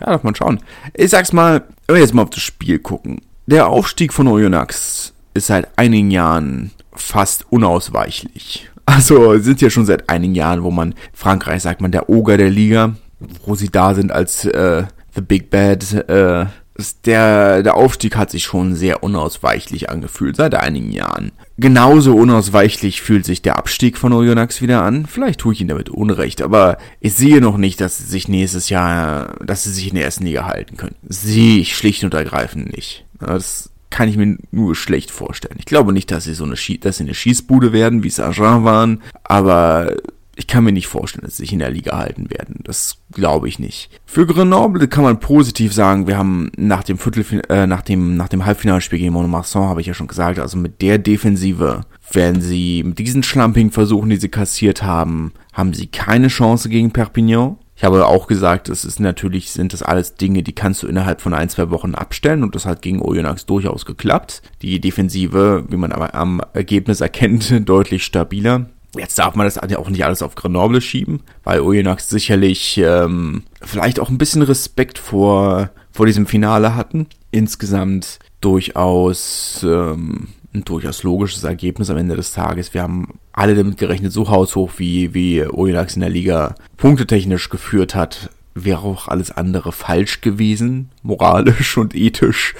ja, 0.00 0.06
darf 0.06 0.22
man 0.22 0.34
schauen. 0.34 0.60
Ich 0.94 1.10
sag's 1.10 1.32
mal, 1.32 1.64
wenn 1.86 1.96
wir 1.96 2.02
jetzt 2.02 2.14
mal 2.14 2.22
auf 2.22 2.30
das 2.30 2.42
Spiel 2.42 2.78
gucken. 2.78 3.20
Der 3.46 3.68
Aufstieg 3.68 4.12
von 4.12 4.28
Oyonnax 4.28 5.12
ist 5.34 5.46
seit 5.46 5.68
einigen 5.78 6.10
Jahren 6.10 6.72
fast 6.92 7.50
unausweichlich. 7.50 8.70
Also 8.88 9.38
sind 9.38 9.60
ja 9.60 9.68
schon 9.68 9.84
seit 9.84 10.08
einigen 10.08 10.34
Jahren, 10.34 10.62
wo 10.62 10.70
man 10.70 10.94
Frankreich 11.12 11.60
sagt 11.60 11.82
man 11.82 11.92
der 11.92 12.08
Oger 12.08 12.38
der 12.38 12.48
Liga, 12.48 12.94
wo 13.44 13.54
sie 13.54 13.68
da 13.68 13.94
sind 13.94 14.10
als 14.10 14.46
äh, 14.46 14.84
The 15.14 15.20
Big 15.20 15.50
Bad 15.50 15.92
äh, 16.08 16.46
der, 17.04 17.62
der 17.62 17.74
Aufstieg 17.74 18.16
hat 18.16 18.30
sich 18.30 18.44
schon 18.44 18.74
sehr 18.74 19.02
unausweichlich 19.02 19.90
angefühlt 19.90 20.36
seit 20.36 20.54
einigen 20.54 20.90
Jahren. 20.90 21.32
Genauso 21.58 22.14
unausweichlich 22.14 23.02
fühlt 23.02 23.26
sich 23.26 23.42
der 23.42 23.58
Abstieg 23.58 23.98
von 23.98 24.14
Oyonnax 24.14 24.62
wieder 24.62 24.82
an. 24.82 25.04
Vielleicht 25.04 25.40
tue 25.40 25.52
ich 25.52 25.60
ihn 25.60 25.68
damit 25.68 25.90
Unrecht, 25.90 26.40
aber 26.40 26.78
ich 27.00 27.12
sehe 27.12 27.42
noch 27.42 27.58
nicht, 27.58 27.82
dass 27.82 27.98
sie 27.98 28.04
sich 28.04 28.26
nächstes 28.28 28.70
Jahr, 28.70 29.36
dass 29.44 29.64
sie 29.64 29.72
sich 29.72 29.88
in 29.88 29.96
der 29.96 30.04
ersten 30.04 30.24
Liga 30.24 30.46
halten 30.46 30.78
können. 30.78 30.94
Sehe 31.06 31.58
ich 31.58 31.76
schlicht 31.76 32.04
und 32.04 32.14
ergreifend 32.14 32.74
nicht. 32.74 33.04
Das 33.20 33.67
kann 33.90 34.08
ich 34.08 34.16
mir 34.16 34.36
nur 34.50 34.74
schlecht 34.74 35.10
vorstellen. 35.10 35.56
Ich 35.58 35.64
glaube 35.64 35.92
nicht, 35.92 36.10
dass 36.10 36.24
sie 36.24 36.34
so 36.34 36.44
eine, 36.44 36.56
Schie 36.56 36.78
dass 36.78 36.98
sie 36.98 37.04
eine 37.04 37.14
Schießbude 37.14 37.72
werden, 37.72 38.02
wie 38.02 38.10
Saint-Jean 38.10 38.64
waren, 38.64 39.02
aber 39.24 39.96
ich 40.38 40.46
kann 40.46 40.62
mir 40.62 40.72
nicht 40.72 40.86
vorstellen, 40.86 41.24
dass 41.24 41.36
sie 41.36 41.42
sich 41.42 41.52
in 41.52 41.58
der 41.58 41.70
Liga 41.70 41.98
halten 41.98 42.30
werden. 42.30 42.60
Das 42.62 42.98
glaube 43.10 43.48
ich 43.48 43.58
nicht. 43.58 43.90
Für 44.06 44.24
Grenoble 44.24 44.86
kann 44.86 45.02
man 45.02 45.18
positiv 45.18 45.74
sagen, 45.74 46.06
wir 46.06 46.16
haben 46.16 46.52
nach 46.56 46.84
dem 46.84 46.96
Viertelfin 46.96 47.40
äh, 47.48 47.66
nach 47.66 47.82
dem 47.82 48.16
nach 48.16 48.28
dem 48.28 48.46
Halbfinalspiel 48.46 49.00
gegen 49.00 49.14
Monomarsan 49.14 49.64
habe 49.68 49.80
ich 49.80 49.88
ja 49.88 49.94
schon 49.94 50.06
gesagt, 50.06 50.38
also 50.38 50.56
mit 50.56 50.80
der 50.80 50.98
Defensive 50.98 51.80
werden 52.12 52.40
sie 52.40 52.84
mit 52.84 53.00
diesen 53.00 53.24
schlampigen 53.24 53.72
Versuchen, 53.72 54.10
die 54.10 54.16
sie 54.16 54.28
kassiert 54.28 54.84
haben, 54.84 55.32
haben 55.52 55.74
sie 55.74 55.88
keine 55.88 56.28
Chance 56.28 56.68
gegen 56.68 56.92
Perpignan. 56.92 57.56
Ich 57.78 57.84
habe 57.84 58.04
auch 58.06 58.26
gesagt, 58.26 58.68
es 58.68 58.84
ist 58.84 58.98
natürlich, 58.98 59.52
sind 59.52 59.72
das 59.72 59.84
alles 59.84 60.16
Dinge, 60.16 60.42
die 60.42 60.52
kannst 60.52 60.82
du 60.82 60.88
innerhalb 60.88 61.20
von 61.20 61.32
ein, 61.32 61.48
zwei 61.48 61.70
Wochen 61.70 61.94
abstellen 61.94 62.42
und 62.42 62.56
das 62.56 62.66
hat 62.66 62.82
gegen 62.82 63.00
Oyonnax 63.00 63.46
durchaus 63.46 63.86
geklappt. 63.86 64.42
Die 64.62 64.80
Defensive, 64.80 65.64
wie 65.68 65.76
man 65.76 65.92
aber 65.92 66.12
am 66.16 66.42
Ergebnis 66.54 67.00
erkennt, 67.00 67.54
deutlich 67.68 68.02
stabiler. 68.04 68.66
Jetzt 68.96 69.16
darf 69.20 69.36
man 69.36 69.46
das 69.46 69.58
auch 69.58 69.90
nicht 69.90 70.04
alles 70.04 70.22
auf 70.22 70.34
Grenoble 70.34 70.80
schieben, 70.80 71.20
weil 71.44 71.60
Oyonnax 71.60 72.08
sicherlich 72.08 72.78
ähm, 72.78 73.44
vielleicht 73.62 74.00
auch 74.00 74.08
ein 74.08 74.18
bisschen 74.18 74.42
Respekt 74.42 74.98
vor, 74.98 75.70
vor 75.92 76.06
diesem 76.06 76.26
Finale 76.26 76.74
hatten. 76.74 77.06
Insgesamt 77.30 78.18
durchaus 78.40 79.60
ähm, 79.62 80.26
ein 80.54 80.64
durchaus 80.64 81.02
logisches 81.02 81.44
Ergebnis 81.44 81.90
am 81.90 81.98
Ende 81.98 82.16
des 82.16 82.32
Tages. 82.32 82.74
Wir 82.74 82.82
haben 82.82 83.18
alle 83.32 83.54
damit 83.54 83.78
gerechnet, 83.78 84.12
so 84.12 84.28
haushoch 84.28 84.72
wie, 84.78 85.14
wie 85.14 85.44
Oyonnax 85.44 85.94
in 85.94 86.00
der 86.00 86.10
Liga 86.10 86.54
punktetechnisch 86.76 87.50
geführt 87.50 87.94
hat, 87.94 88.30
wäre 88.54 88.82
auch 88.82 89.08
alles 89.08 89.30
andere 89.30 89.72
falsch 89.72 90.20
gewesen, 90.20 90.90
moralisch 91.02 91.76
und 91.76 91.94
ethisch, 91.94 92.54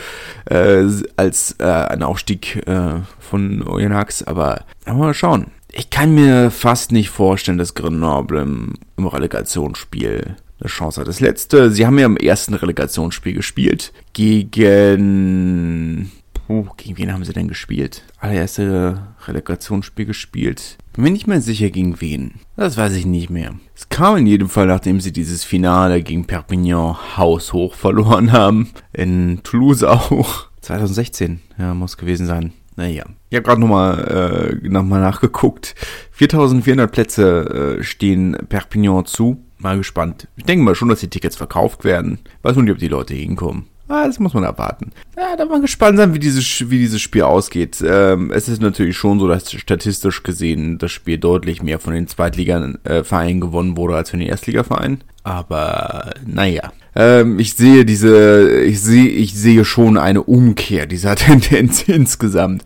äh, 0.46 0.84
als 1.16 1.56
äh, 1.58 1.64
ein 1.64 2.02
Aufstieg 2.02 2.66
äh, 2.66 3.00
von 3.18 3.66
Oyonnax. 3.66 4.22
Aber, 4.22 4.64
aber 4.84 4.98
mal 4.98 5.14
schauen. 5.14 5.46
Ich 5.70 5.90
kann 5.90 6.14
mir 6.14 6.50
fast 6.50 6.92
nicht 6.92 7.10
vorstellen, 7.10 7.58
dass 7.58 7.74
Grenoble 7.74 8.40
im, 8.40 8.74
im 8.96 9.06
Relegationsspiel 9.06 10.36
eine 10.60 10.68
Chance 10.68 11.00
hat. 11.00 11.08
Das 11.08 11.20
letzte, 11.20 11.70
sie 11.70 11.86
haben 11.86 11.98
ja 11.98 12.06
im 12.06 12.16
ersten 12.16 12.54
Relegationsspiel 12.54 13.34
gespielt 13.34 13.92
gegen 14.12 16.10
Oh, 16.48 16.64
gegen 16.78 16.96
wen 16.96 17.12
haben 17.12 17.24
sie 17.24 17.34
denn 17.34 17.46
gespielt? 17.46 18.04
Allererste 18.18 19.02
Relegationsspiel 19.26 20.06
gespielt. 20.06 20.78
Bin 20.94 21.04
mir 21.04 21.10
nicht 21.10 21.26
mehr 21.26 21.42
sicher 21.42 21.68
gegen 21.68 22.00
wen. 22.00 22.36
Das 22.56 22.78
weiß 22.78 22.94
ich 22.94 23.04
nicht 23.04 23.28
mehr. 23.28 23.54
Es 23.76 23.90
kam 23.90 24.16
in 24.16 24.26
jedem 24.26 24.48
Fall, 24.48 24.66
nachdem 24.66 25.00
sie 25.00 25.12
dieses 25.12 25.44
Finale 25.44 26.02
gegen 26.02 26.26
Perpignan 26.26 26.96
haushoch 27.18 27.74
verloren 27.74 28.32
haben. 28.32 28.70
In 28.94 29.40
Toulouse 29.42 29.84
auch. 29.84 30.48
2016, 30.62 31.40
ja, 31.58 31.74
muss 31.74 31.98
gewesen 31.98 32.26
sein. 32.26 32.54
Naja. 32.76 33.04
Ich 33.28 33.36
habe 33.36 33.44
gerade 33.44 33.60
nochmal 33.60 34.58
äh, 34.62 34.68
noch 34.68 34.84
nachgeguckt. 34.84 35.74
4400 36.12 36.90
Plätze 36.90 37.78
äh, 37.78 37.82
stehen 37.84 38.36
Perpignan 38.48 39.04
zu. 39.04 39.44
Mal 39.58 39.76
gespannt. 39.76 40.28
Ich 40.36 40.44
denke 40.44 40.64
mal 40.64 40.74
schon, 40.74 40.88
dass 40.88 41.00
die 41.00 41.08
Tickets 41.08 41.36
verkauft 41.36 41.84
werden. 41.84 42.20
Weiß 42.42 42.54
nur 42.54 42.62
nicht, 42.62 42.72
ob 42.72 42.78
die 42.78 42.88
Leute 42.88 43.14
hinkommen. 43.14 43.66
Ah, 43.88 44.06
das 44.06 44.18
muss 44.18 44.34
man 44.34 44.44
abwarten. 44.44 44.90
Ja, 45.16 45.34
da 45.34 45.46
mal 45.46 45.62
gespannt 45.62 45.96
sein, 45.96 46.12
wie 46.12 46.18
dieses, 46.18 46.70
wie 46.70 46.78
dieses 46.78 47.00
Spiel 47.00 47.22
ausgeht. 47.22 47.82
Ähm, 47.84 48.30
es 48.30 48.48
ist 48.48 48.60
natürlich 48.60 48.96
schon 48.96 49.18
so, 49.18 49.26
dass 49.26 49.50
statistisch 49.50 50.22
gesehen 50.22 50.76
das 50.76 50.92
Spiel 50.92 51.16
deutlich 51.16 51.62
mehr 51.62 51.78
von 51.78 51.94
den 51.94 52.06
Zweitliga-Vereinen 52.06 53.40
gewonnen 53.40 53.76
wurde 53.78 53.96
als 53.96 54.10
von 54.10 54.20
den 54.20 54.28
Erstligavereinen. 54.28 55.02
Aber 55.24 56.12
naja. 56.26 56.72
Ähm, 56.94 57.38
ich 57.38 57.54
sehe 57.54 57.84
diese, 57.86 58.60
ich 58.60 58.80
sehe, 58.80 59.08
ich 59.08 59.34
sehe 59.34 59.64
schon 59.64 59.96
eine 59.96 60.22
Umkehr 60.22 60.86
dieser 60.86 61.14
Tendenz 61.16 61.82
insgesamt. 61.82 62.64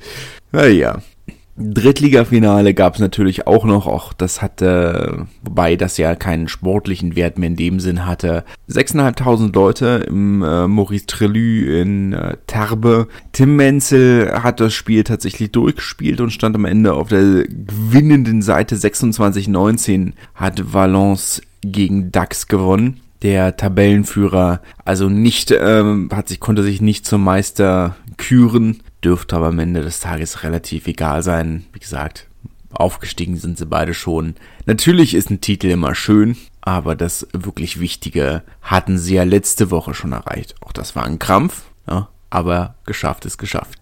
Naja. 0.51 1.03
Drittligafinale 1.63 2.75
gab 2.75 2.95
es 2.95 3.01
natürlich 3.01 3.47
auch 3.47 3.65
noch, 3.65 3.87
auch 3.87 4.13
das 4.13 4.43
hatte, 4.43 5.27
wobei 5.43 5.77
das 5.77 5.97
ja 5.97 6.15
keinen 6.15 6.49
sportlichen 6.49 7.17
Wert 7.17 7.39
mehr 7.39 7.49
in 7.49 7.57
dem 7.57 7.81
Sinn 7.81 8.07
hatte. 8.07 8.45
6.500 8.69 9.55
Leute 9.55 10.05
im 10.07 10.43
äh, 10.43 10.67
Maurice 10.67 11.07
Trelü 11.07 11.81
in 11.81 12.13
äh, 12.13 12.37
Terbe. 12.47 13.09
Tim 13.33 13.57
Menzel 13.57 14.43
hat 14.43 14.61
das 14.61 14.75
Spiel 14.75 15.05
tatsächlich 15.05 15.53
durchgespielt 15.53 16.21
und 16.21 16.31
stand 16.31 16.57
am 16.57 16.65
Ende 16.65 16.95
auf 16.95 17.09
der 17.09 17.45
gewinnenden 17.45 18.43
Seite 18.43 18.77
26-19 18.77 20.13
hat 20.35 20.73
Valence 20.73 21.43
gegen 21.63 22.11
Dax 22.11 22.49
gewonnen 22.49 23.01
der 23.23 23.57
Tabellenführer 23.57 24.61
also 24.85 25.09
nicht 25.09 25.53
ähm, 25.57 26.09
hat 26.13 26.29
sich 26.29 26.41
konnte 26.41 26.63
sich 26.63 26.81
nicht 26.81 27.07
zum 27.07 27.23
Meister 27.23 27.95
küren 28.17 28.83
dürfte 29.05 29.37
aber 29.37 29.49
am 29.49 29.59
Ende 29.59 29.83
des 29.83 30.01
Tages 30.01 30.43
relativ 30.43 30.87
egal 30.87 31.23
sein. 31.23 31.65
Wie 31.73 31.79
gesagt, 31.79 32.29
aufgestiegen 32.73 33.37
sind 33.37 33.59
sie 33.59 33.67
beide 33.67 33.95
schon. 33.95 34.35
Natürlich 34.67 35.15
ist 35.15 35.31
ein 35.31 35.41
Titel 35.41 35.69
immer 35.69 35.95
schön, 35.95 36.37
aber 36.61 36.95
das 36.95 37.27
wirklich 37.33 37.81
Wichtige 37.81 38.43
hatten 38.63 38.99
sie 38.99 39.15
ja 39.15 39.25
letzte 39.25 39.71
Woche 39.71 39.95
schon 39.95 40.13
erreicht. 40.13 40.55
Auch 40.61 40.73
das 40.73 40.97
war 40.97 41.05
ein 41.05 41.19
Krampf, 41.19 41.65
ja, 41.89 42.09
aber 42.31 42.77
geschafft 42.87 43.25
ist 43.25 43.39
geschafft. 43.39 43.79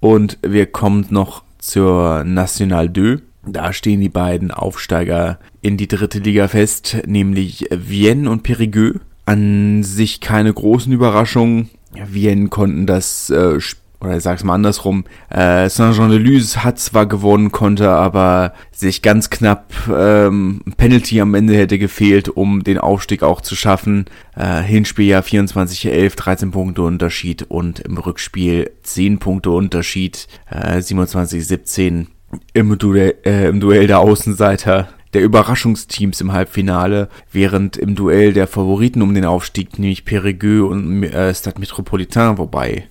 Und 0.00 0.38
wir 0.42 0.66
kommen 0.66 1.06
noch 1.10 1.42
zur 1.58 2.24
National 2.24 2.92
2. 2.92 3.22
Da 3.46 3.72
stehen 3.72 4.00
die 4.00 4.08
beiden 4.08 4.50
Aufsteiger 4.50 5.38
in 5.62 5.76
die 5.76 5.88
dritte 5.88 6.18
Liga 6.18 6.48
fest, 6.48 6.98
nämlich 7.06 7.66
Vienne 7.70 8.28
und 8.28 8.46
Périgueux. 8.46 9.00
An 9.26 9.82
sich 9.82 10.20
keine 10.20 10.52
großen 10.52 10.92
Überraschungen. 10.92 11.70
Vienne 11.94 12.48
konnten 12.48 12.86
das 12.86 13.30
äh, 13.30 13.60
oder 14.04 14.16
ich 14.16 14.22
sag's 14.22 14.44
mal 14.44 14.54
andersrum, 14.54 15.04
äh, 15.30 15.68
Saint-Jean-de-Luz 15.68 16.58
hat 16.58 16.78
zwar 16.78 17.06
gewonnen, 17.06 17.52
konnte 17.52 17.90
aber 17.90 18.52
sich 18.72 19.02
ganz 19.02 19.30
knapp 19.30 19.72
ähm, 19.88 20.62
Penalty 20.76 21.20
am 21.20 21.34
Ende 21.34 21.56
hätte 21.56 21.78
gefehlt, 21.78 22.28
um 22.28 22.64
den 22.64 22.78
Aufstieg 22.78 23.22
auch 23.22 23.40
zu 23.40 23.56
schaffen. 23.56 24.06
Äh, 24.36 24.62
Hinspiel 24.62 25.06
ja 25.06 25.20
24-11, 25.20 26.16
13 26.16 26.50
Punkte 26.50 26.82
Unterschied 26.82 27.42
und 27.42 27.80
im 27.80 27.98
Rückspiel 27.98 28.70
10 28.82 29.18
Punkte 29.18 29.50
Unterschied, 29.50 30.28
äh, 30.50 30.78
27-17 30.78 32.06
im, 32.52 32.78
Duell, 32.78 33.14
äh, 33.24 33.48
im 33.48 33.60
Duell 33.60 33.86
der 33.86 34.00
Außenseiter 34.00 34.88
der 35.14 35.22
Überraschungsteams 35.22 36.20
im 36.20 36.32
Halbfinale, 36.32 37.08
während 37.30 37.76
im 37.76 37.94
Duell 37.94 38.32
der 38.32 38.48
Favoriten 38.48 39.00
um 39.00 39.14
den 39.14 39.24
Aufstieg, 39.24 39.78
nämlich 39.78 40.02
Périgueux 40.02 40.68
und 40.68 41.04
äh, 41.04 41.32
Stade 41.32 41.60
Metropolitain, 41.60 42.36
wobei 42.36 42.88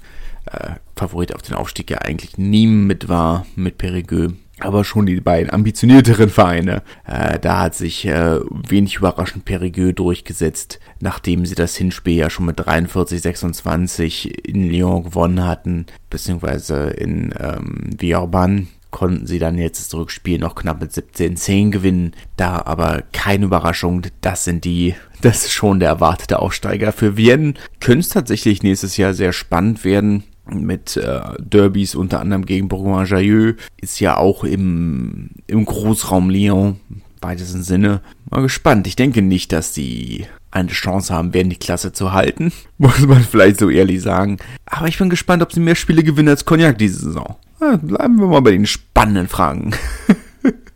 äh, 0.52 0.76
Favorit 0.96 1.34
auf 1.36 1.42
den 1.42 1.56
Aufstieg 1.56 1.90
ja 1.90 2.00
eigentlich 2.00 2.38
nie 2.38 2.68
mit 2.68 3.10
war, 3.10 3.46
mit 3.56 3.78
Perigueux. 3.78 4.34
Aber 4.60 4.84
schon 4.84 5.08
die 5.08 5.20
beiden 5.20 5.52
ambitionierteren 5.52 6.30
Vereine. 6.30 6.84
Äh, 7.06 7.40
da 7.40 7.60
hat 7.62 7.76
sich 7.76 8.06
äh, 8.06 8.40
wenig 8.50 8.96
überraschend 8.96 9.46
Perigueux 9.46 9.96
durchgesetzt, 9.96 10.80
nachdem 11.00 11.46
sie 11.46 11.56
das 11.56 11.76
Hinspiel 11.76 12.16
ja 12.16 12.30
schon 12.30 12.46
mit 12.46 12.62
43-26 12.62 14.28
in 14.28 14.70
Lyon 14.70 15.04
gewonnen 15.04 15.46
hatten, 15.46 15.88
beziehungsweise 16.10 16.92
in 16.92 17.34
ähm, 17.40 17.90
Villeurbanne 17.98 18.68
konnten 18.92 19.26
sie 19.26 19.40
dann 19.40 19.58
jetzt 19.58 19.80
das 19.80 20.00
Rückspiel 20.00 20.38
noch 20.38 20.54
knapp 20.54 20.80
mit 20.80 20.92
17-10 20.92 21.72
gewinnen. 21.72 22.12
Da 22.38 22.62
aber 22.64 23.02
keine 23.12 23.46
Überraschung, 23.46 24.04
das 24.22 24.44
sind 24.46 24.64
die, 24.64 24.94
das 25.22 25.46
ist 25.46 25.52
schon 25.52 25.80
der 25.80 25.90
erwartete 25.90 26.40
Aufsteiger. 26.40 26.94
Für 26.94 27.18
Vienne 27.18 27.56
könnte 27.80 28.02
es 28.02 28.10
tatsächlich 28.10 28.62
nächstes 28.62 28.96
Jahr 28.96 29.16
sehr 29.16 29.34
spannend 29.34 29.84
werden 29.84 30.24
mit 30.50 30.98
äh, 30.98 31.22
Derbys 31.40 31.96
unter 31.96 32.20
anderem 32.20 32.46
gegen 32.46 32.68
Bourgoin-Jailleux, 32.68 33.56
ist 33.82 34.00
ja 34.00 34.18
auch 34.18 34.44
im, 34.44 35.30
im 35.48 35.66
Großraum 35.66 36.30
Lyon, 36.30 36.80
weitesten 37.22 37.64
Sinne. 37.64 38.02
Mal 38.30 38.42
gespannt. 38.42 38.88
Ich 38.88 38.96
denke 38.96 39.22
nicht, 39.22 39.52
dass 39.52 39.74
die 39.74 40.26
eine 40.52 40.70
Chance 40.70 41.14
haben 41.14 41.34
werden, 41.34 41.50
die 41.50 41.56
Klasse 41.58 41.94
zu 41.94 42.12
halten. 42.12 42.52
Muss 42.78 43.00
man 43.00 43.24
vielleicht 43.24 43.60
so 43.60 43.70
ehrlich 43.70 44.02
sagen. 44.02 44.38
Aber 44.66 44.88
ich 44.88 44.98
bin 44.98 45.10
gespannt, 45.10 45.42
ob 45.42 45.52
sie 45.54 45.60
mehr 45.60 45.76
Spiele 45.76 46.04
gewinnen 46.04 46.30
als 46.30 46.46
Cognac 46.46 46.78
diese 46.78 47.00
Saison. 47.00 47.36
Ja, 47.62 47.78
bleiben 47.78 48.20
wir 48.20 48.28
mal 48.28 48.42
bei 48.42 48.52
den 48.52 48.66
spannenden 48.66 49.28
Fragen. 49.28 49.74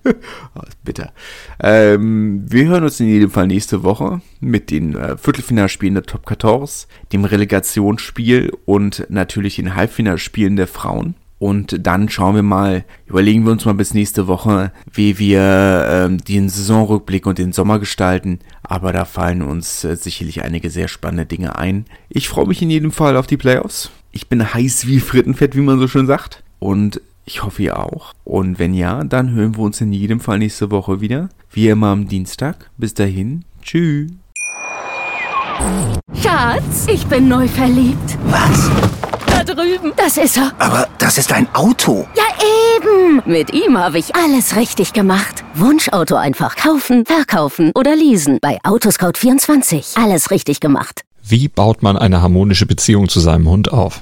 ist 0.67 0.83
bitter. 0.83 1.11
Ähm, 1.59 2.43
wir 2.47 2.65
hören 2.65 2.83
uns 2.83 2.99
in 2.99 3.07
jedem 3.07 3.31
Fall 3.31 3.47
nächste 3.47 3.83
Woche 3.83 4.21
mit 4.39 4.71
den 4.71 4.95
äh, 4.95 5.17
Viertelfinalspielen 5.17 5.95
der 5.95 6.03
Top 6.03 6.27
14, 6.27 6.87
dem 7.13 7.25
Relegationsspiel 7.25 8.51
und 8.65 9.05
natürlich 9.09 9.57
den 9.57 9.75
Halbfinalspielen 9.75 10.55
der 10.55 10.67
Frauen. 10.67 11.15
Und 11.39 11.85
dann 11.85 12.09
schauen 12.09 12.35
wir 12.35 12.43
mal, 12.43 12.83
überlegen 13.05 13.45
wir 13.45 13.51
uns 13.51 13.65
mal 13.65 13.75
bis 13.75 13.93
nächste 13.93 14.25
Woche, 14.27 14.71
wie 14.91 15.19
wir 15.19 15.85
ähm, 15.87 16.17
den 16.17 16.49
Saisonrückblick 16.49 17.27
und 17.27 17.37
den 17.37 17.53
Sommer 17.53 17.77
gestalten. 17.77 18.39
Aber 18.63 18.91
da 18.91 19.05
fallen 19.05 19.43
uns 19.43 19.83
äh, 19.83 19.95
sicherlich 19.95 20.43
einige 20.43 20.71
sehr 20.71 20.87
spannende 20.87 21.27
Dinge 21.27 21.55
ein. 21.55 21.85
Ich 22.09 22.27
freue 22.27 22.47
mich 22.47 22.61
in 22.63 22.71
jedem 22.71 22.91
Fall 22.91 23.15
auf 23.17 23.27
die 23.27 23.37
Playoffs. 23.37 23.91
Ich 24.11 24.29
bin 24.29 24.51
heiß 24.51 24.87
wie 24.87 24.99
Frittenfett, 24.99 25.55
wie 25.55 25.61
man 25.61 25.77
so 25.77 25.87
schön 25.87 26.07
sagt. 26.07 26.41
Und 26.57 27.01
ich 27.27 27.43
hoffe 27.43 27.61
ihr 27.61 27.77
auch. 27.77 28.13
Und 28.23 28.57
wenn 28.57 28.73
ja, 28.73 29.03
dann 29.03 29.31
hören 29.31 29.57
wir 29.57 29.63
uns 29.63 29.81
in 29.81 29.91
jedem 29.91 30.19
Fall 30.19 30.39
nächste 30.39 30.71
Woche 30.71 31.01
wieder. 31.01 31.29
Wie 31.51 31.67
immer 31.67 31.87
am 31.87 32.07
Dienstag. 32.07 32.71
Bis 32.77 32.93
dahin. 32.93 33.43
Tschüss. 33.61 34.11
Schatz, 36.21 36.87
ich 36.87 37.05
bin 37.07 37.27
neu 37.27 37.47
verliebt. 37.47 38.17
Was? 38.27 38.71
Da 39.27 39.43
drüben. 39.43 39.91
Das 39.97 40.17
ist 40.17 40.37
er. 40.37 40.53
Aber 40.57 40.87
das 40.99 41.17
ist 41.17 41.33
ein 41.33 41.53
Auto. 41.53 42.07
Ja, 42.15 42.23
eben. 42.77 43.21
Mit 43.25 43.53
ihm 43.53 43.77
habe 43.77 43.99
ich 43.99 44.15
alles 44.15 44.55
richtig 44.55 44.93
gemacht. 44.93 45.43
Wunschauto 45.53 46.15
einfach 46.15 46.55
kaufen, 46.55 47.05
verkaufen 47.05 47.71
oder 47.75 47.95
leasen. 47.95 48.39
Bei 48.41 48.57
Autoscout24. 48.61 50.01
Alles 50.01 50.31
richtig 50.31 50.61
gemacht. 50.61 51.01
Wie 51.23 51.49
baut 51.49 51.83
man 51.83 51.97
eine 51.97 52.21
harmonische 52.21 52.65
Beziehung 52.65 53.09
zu 53.09 53.19
seinem 53.19 53.49
Hund 53.49 53.73
auf? 53.73 54.01